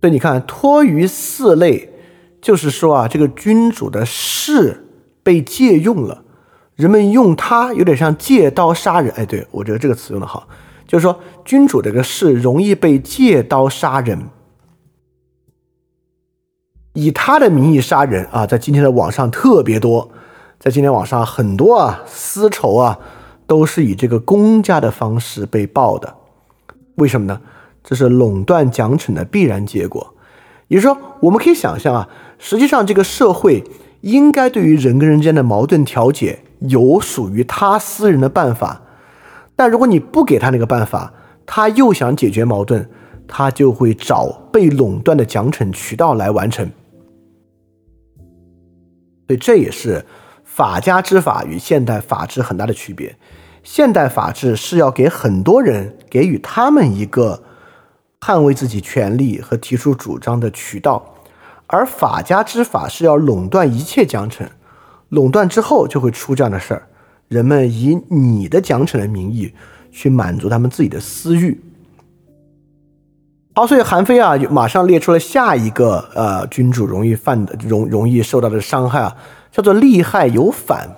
[0.00, 1.91] 所以你看，托于四类，
[2.42, 4.84] 就是说啊，这个君主的势
[5.22, 6.24] 被借用了，
[6.74, 9.10] 人们用他有点像借刀杀人。
[9.16, 10.48] 哎，对我觉得这个词用的好，
[10.86, 14.28] 就是说君主这个势容易被借刀杀人。
[16.94, 20.10] 以他的名义杀人啊，在今天的网上特别多，
[20.58, 22.98] 在今天网上很多啊私仇啊，
[23.46, 26.12] 都是以这个公家的方式被报的。
[26.96, 27.40] 为什么呢？
[27.84, 30.11] 这是垄断奖惩的必然结果。
[30.72, 32.08] 也就是说，我们可以想象啊，
[32.38, 33.62] 实际上这个社会
[34.00, 38.80] 应该对于人跟人间的矛盾调解有属于他私人的办法，
[39.54, 41.12] 但如果你不给他那个办法，
[41.44, 42.88] 他又想解决矛盾，
[43.28, 46.70] 他就会找被垄断的奖惩渠道来完成。
[49.28, 50.06] 所以这也是
[50.42, 53.14] 法家之法与现代法治很大的区别。
[53.62, 57.42] 现代法治是要给很多人给予他们一个
[58.24, 61.14] 捍卫自己权利和提出主张的渠道，
[61.66, 64.46] 而法家之法是要垄断一切奖惩，
[65.08, 66.86] 垄断之后就会出这样的事儿：
[67.26, 69.52] 人们以你的奖惩的名义
[69.90, 71.60] 去满足他们自己的私欲。
[73.54, 79.16] 好，所以韩非啊，马上列出了下一个呃，君主容易犯的、容容易受到的伤害啊，
[79.50, 80.88] 叫做利害有反。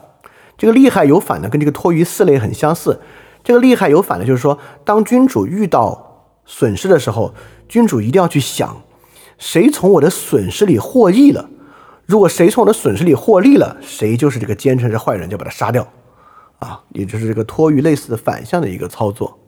[0.57, 3.01] 这个利害有反呢，跟这个托于四类很相似。
[3.43, 6.14] 这个利害有反呢，就是说，当君主遇到
[6.45, 7.34] 损失的时候，
[7.68, 8.82] 君主一定要去想，
[9.38, 11.49] 谁从我的损失里获益了。
[12.07, 15.88] 如果谁从我的损失里获利了，谁就是这个奸臣是坏人，就把他杀掉。
[16.59, 19.38] 啊，也就是这个托于类似的反向的一个操作。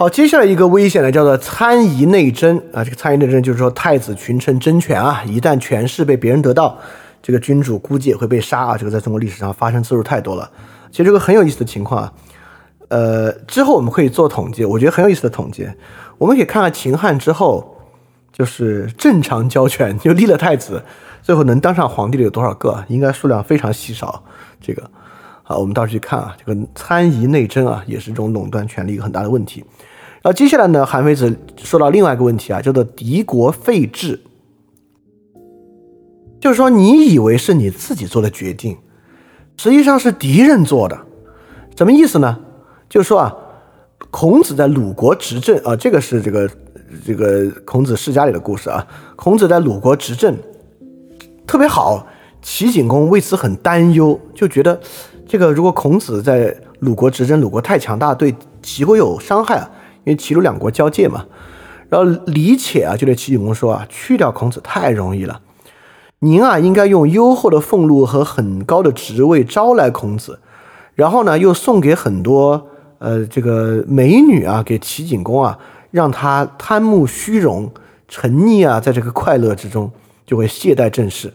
[0.00, 2.84] 好，接下来一个危险呢，叫做参议内争啊。
[2.84, 6.78] 这个参议内争就是说，太子群臣争权啊，一旦权势被别人得到，
[7.22, 8.76] 这个君主估计也会被杀啊。
[8.76, 10.50] 这个在中国历史上发生次数太多了。
[10.90, 12.12] 其实这个很有意思的情况啊，
[12.88, 15.68] 呃，之后我们可以做统计，我觉得很有意思的统计。
[16.16, 17.76] 我们可以看看秦汉之后，
[18.32, 20.82] 就是正常交权 就立了太子，
[21.22, 22.84] 最后能当上皇帝的有多少个？
[22.88, 24.24] 应该数量非常稀少。
[24.60, 24.90] 这个，
[25.42, 29.62] 好，我们到时候去看啊，这个参议内争啊，也是这种垄断权力一个很大的问题。
[30.20, 34.20] 然后接下来呢，韩非子说到另外一个问题啊，叫做敌国废制，
[36.40, 38.76] 就是说你以为是你自己做的决定，
[39.56, 40.98] 实际上是敌人做的，
[41.76, 42.38] 什么意思呢？
[42.88, 43.34] 就是说啊，
[44.10, 46.50] 孔子在鲁国执政啊，这个是这个
[47.04, 48.86] 这个孔子世家里的故事啊，
[49.16, 50.36] 孔子在鲁国执政
[51.46, 52.06] 特别好，
[52.40, 54.80] 齐景公为此很担忧，就觉得
[55.26, 59.70] 这个如果孔子在鲁国执政，鲁国太强大，对齐国有伤害啊。
[60.04, 61.26] 因为齐鲁两国交界嘛，
[61.90, 65.38] 然后李且啊就对齐景公说啊，去掉孔子太容易了，
[66.20, 70.40] 您啊应该用优厚的俸禄和很高的职位招来孔子，
[70.94, 72.66] 然后呢又送给很多
[72.98, 75.58] 呃这个美女啊给齐景公啊，
[75.92, 77.70] 让他贪慕虚荣，
[78.08, 79.92] 沉溺啊在这个快乐之中，
[80.26, 81.32] 就会懈怠政事。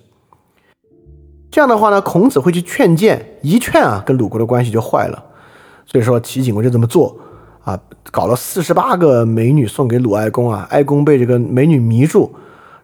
[1.49, 5.23] 这样的话呢，孔子会去劝谏，一劝啊跟鲁国的关系就坏了，
[5.85, 7.17] 所以说齐景公就这么做。
[7.63, 7.79] 啊，
[8.11, 12.33] 搞了四十八个美女送给鲁哀公啊，哀公被这个美女迷住，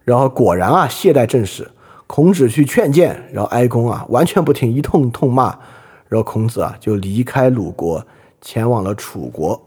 [0.06, 1.70] 然后果然啊懈怠政事。
[2.12, 5.60] 孔子去劝谏，然后哀公啊完全不听，一通痛骂，
[6.08, 8.04] 然后孔子啊就离开鲁国，
[8.42, 9.62] 前往了楚国。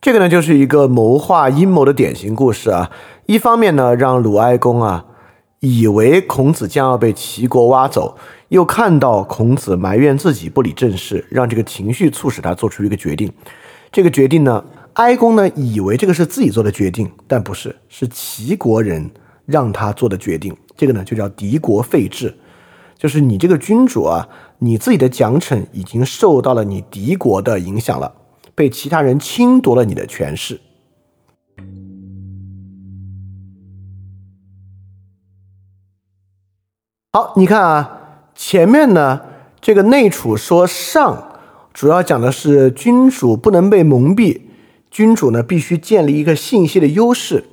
[0.00, 2.92] 这个呢就是一个谋划阴谋的典型故事啊。
[3.26, 5.06] 一方面呢让鲁哀公啊
[5.58, 8.16] 以为孔子将要被齐国挖走，
[8.50, 13.32] 又看到孔子埋怨自己不理政事，让这个情绪促使他做出一个决定。
[13.90, 19.10] 这个决定呢，哀公呢以为这个是自己做的决定，但不是，是齐国人
[19.46, 20.56] 让他做的决定。
[20.78, 22.36] 这个呢就叫敌国废制，
[22.96, 24.28] 就是你这个君主啊，
[24.60, 28.14] 你自己的奖惩已经受到了你敌国的影响了，
[28.54, 30.60] 被其他人侵夺了你的权势。
[37.12, 39.20] 好，你看啊，前面呢
[39.60, 41.24] 这个内储说上。
[41.74, 44.40] 主要讲的是君主不能被蒙蔽，
[44.90, 47.44] 君主呢必须建立一个信息的优势。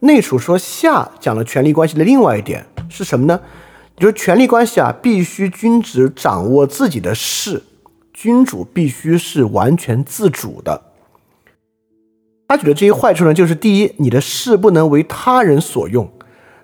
[0.00, 3.40] 内储说下讲了权力关系的另外一点是什么呢？
[3.96, 7.64] 就是权力关系啊，必须君主掌握自己的事，
[8.12, 10.82] 君主必须是完全自主的。
[12.46, 16.06] 他举的这些坏处呢，就是第一，你的事不能为他人所用；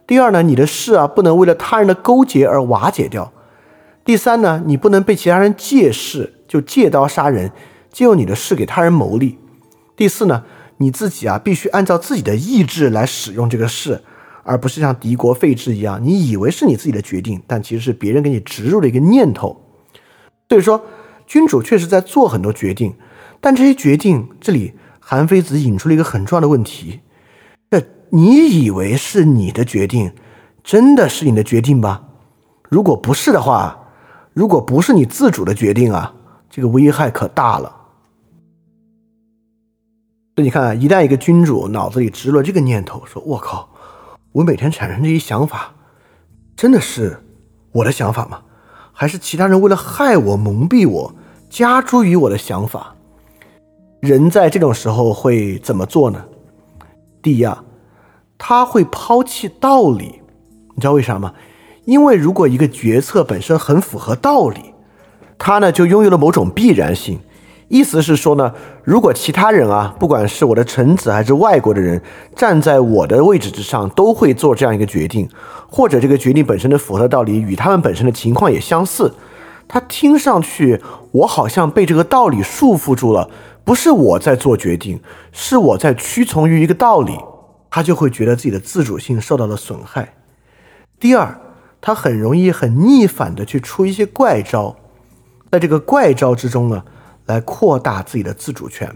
[0.06, 3.32] 第二呢，你的事啊不能为了他人的勾结而瓦解掉；
[4.04, 6.32] 第三呢，你不能被其他人借势。
[6.46, 7.50] 就借刀杀人，
[7.90, 9.38] 借用你的事给他人谋利。
[9.96, 10.44] 第四呢，
[10.78, 14.02] 你自己啊必须按照自己的意志来使用这个事，
[14.42, 19.60] 而不是像敌国废制一样，你以为是你自己的决定，但其实是别人给你植入的一个念头。
[20.48, 20.84] 所以说，
[21.26, 22.94] 君主确实在做很多决定，
[23.40, 27.00] 但这些决定，这里韩非子引出了一个很重要的问题：
[27.70, 30.12] 这你以为是你的决定，
[30.62, 32.04] 真的是你的决定吧？
[32.68, 33.88] 如果不是的话，
[34.32, 36.14] 如果不是你自主的决定啊，
[36.50, 37.74] 这个危害可大了。
[40.36, 43.68] 所以你看，一旦一个君主脑子里植入了这个念头，说“我靠，
[44.32, 45.72] 我每天产生这些想法，
[46.56, 47.22] 真的是
[47.70, 48.40] 我的想法吗？
[48.92, 51.14] 还是其他人为了害我、蒙蔽我，
[51.48, 52.96] 加诸于我的想法？”
[54.02, 56.24] 人在这种时候会怎么做呢？
[57.22, 57.64] 第一啊，
[58.36, 60.20] 他会抛弃道理。
[60.74, 61.32] 你知道为啥吗？
[61.84, 64.74] 因为如果一个决策本身很符合道理，
[65.38, 67.20] 它呢就拥有了某种必然性。
[67.68, 68.52] 意思是说呢，
[68.84, 72.00] 如果其他人啊，不管是我的臣子还是外国的人，
[72.36, 75.28] 站在我的位置之上，都会做这样一个决定，
[75.66, 79.14] 或者这个决定本身的符合道理与他们本身的情况也相似，
[79.66, 83.30] 他听上去我好像被这个道理束缚住了，
[83.64, 85.00] 不是我在做决定，
[85.32, 87.18] 是我在屈从于一个道理，
[87.70, 90.14] 他就会觉得自己的自主性受到了损害。
[91.00, 91.40] 第二，
[91.80, 94.76] 他很容易很逆反的去出一些怪招，
[95.50, 96.84] 在这个怪招之中呢。
[97.26, 98.88] 来扩大自己的自主权。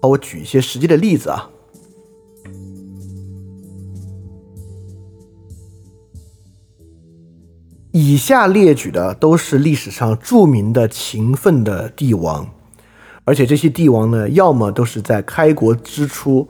[0.00, 1.50] 好，我举一些实际的例子啊。
[7.92, 12.48] 以下列举的都是历史上著名的勤奋的帝王，
[13.24, 16.48] 而且这些帝王呢，要么都是在开国之初，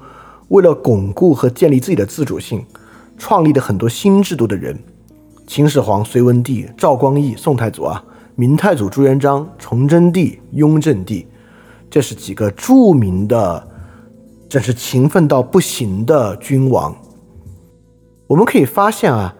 [0.48, 2.64] 为了巩固和建立自己的自主性，
[3.16, 4.78] 创立的很多新制度的人。
[5.46, 8.04] 秦始皇、隋文帝、赵光义、宋太祖啊。
[8.40, 11.26] 明太祖朱元璋、崇祯帝、雍正帝，
[11.90, 13.68] 这是几个著名的，
[14.48, 16.96] 真是勤奋到不行的君王。
[18.28, 19.36] 我们可以发现啊，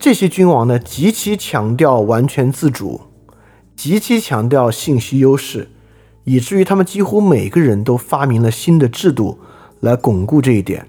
[0.00, 3.02] 这些君王呢，极其强调完全自主，
[3.76, 5.68] 极其强调信息优势，
[6.24, 9.38] 以至于他们几乎每个人都发明了新的制度
[9.78, 10.84] 来巩固这一点。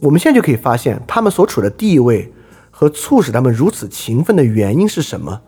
[0.00, 2.32] 我们现在就可以发现，他们所处的地位
[2.72, 5.42] 和促使他们如此勤奋的原因是什么？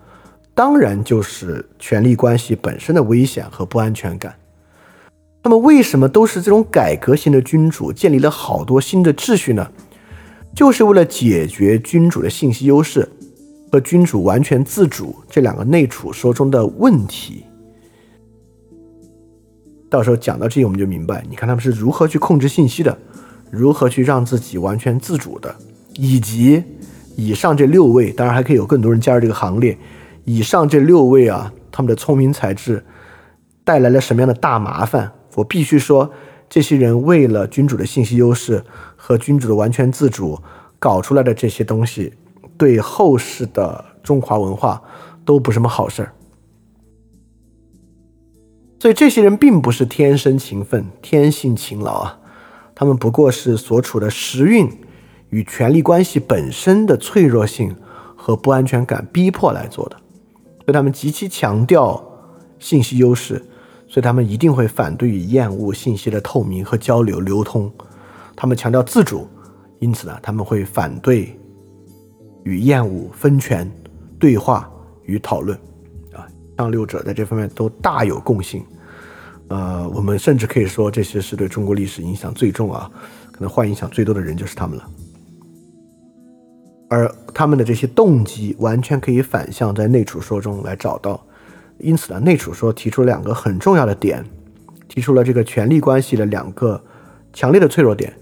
[0.55, 4.35] 当然就是权力关系本身的危险和不安全感。
[5.43, 9.69] 那么，为什么都是这种改革型的君主建立了好多新的秩序呢？
[10.55, 13.09] 就是为了解决君主的信息优势
[13.71, 17.45] 和君主完全自主这两个内储说中的问题。
[19.89, 22.97] 到时候讲到这里，我们就明白，你看他们是如何去控制信息的，
[23.51, 25.55] 如何去让自己完全自主的，
[25.95, 26.63] 以及
[27.17, 29.77] 以上这六位，当然还可以有更多人加入这个行列。
[30.25, 32.85] 以上这六位啊，他们的聪明才智
[33.65, 35.13] 带来了什么样的大麻烦？
[35.35, 36.11] 我必须说，
[36.49, 38.63] 这些人为了君主的信息优势
[38.97, 40.39] 和君主的完全自主
[40.79, 42.13] 搞出来的这些东西，
[42.57, 44.83] 对后世的中华文化
[45.25, 46.13] 都不是什么好事儿。
[48.79, 52.19] 所以，这些人并不是天生勤奋、天性勤劳啊，
[52.75, 54.69] 他们不过是所处的时运
[55.31, 57.75] 与权力关系本身的脆弱性
[58.17, 60.02] 和不安全感逼迫来做的。
[60.65, 62.03] 所以他们极其强调
[62.59, 63.45] 信息优势，
[63.89, 67.71] 所以他们一定会反对与厌恶信息的透明和交流流通。
[68.37, 69.29] 他们强调自主，
[69.81, 71.39] 因此呢，他们会反对
[72.45, 73.71] 与厌恶分权、
[74.19, 74.71] 对话
[75.05, 75.59] 与讨论。
[76.13, 78.65] 啊，上六者在这方面都大有共性。
[79.49, 82.91] 呃，我们甚至可以说，这些是对中国历史影响最重啊，
[83.31, 84.89] 可能坏影响最多的人就是他们了。
[86.93, 91.19] 而他们的这些动机完全可以反向在内储说中来找到，
[91.79, 94.23] 因此呢，内储说提出两个很重要的点，
[94.89, 96.79] 提出了这个权力关系的两个
[97.33, 98.13] 强烈的脆弱点，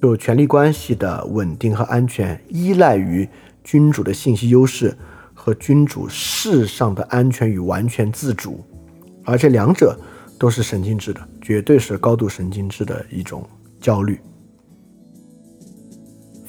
[0.00, 3.28] 就权力关系的稳定和安全依赖于
[3.62, 4.96] 君主的信息优势
[5.34, 8.64] 和君主世上的安全与完全自主，
[9.26, 9.94] 而这两者
[10.38, 13.46] 都是神经质的，绝对是高度神经质的一种
[13.78, 14.18] 焦虑。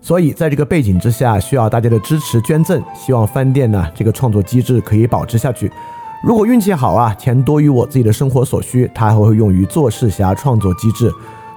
[0.00, 2.82] 所以，在这个背景之下，需要大家的支持捐赠。
[2.94, 5.70] 希望饭店呢这个创作机制可以保持下去。
[6.22, 11.12] 如果运气好啊，钱多于我自己的生活所需，它还会用于做事侠创作机制。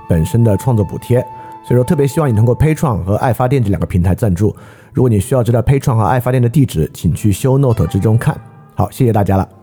[0.09, 1.19] 本身的创作补贴。
[1.63, 4.53] 所以说，特别希望你通过 Patreon 和爱发电这两个平台赞助。
[4.91, 8.35] 如果你需要知道 Patreon 和爱发电的地址，请去 Show Note 之中看。
[8.75, 9.60] 好，谢谢大家了。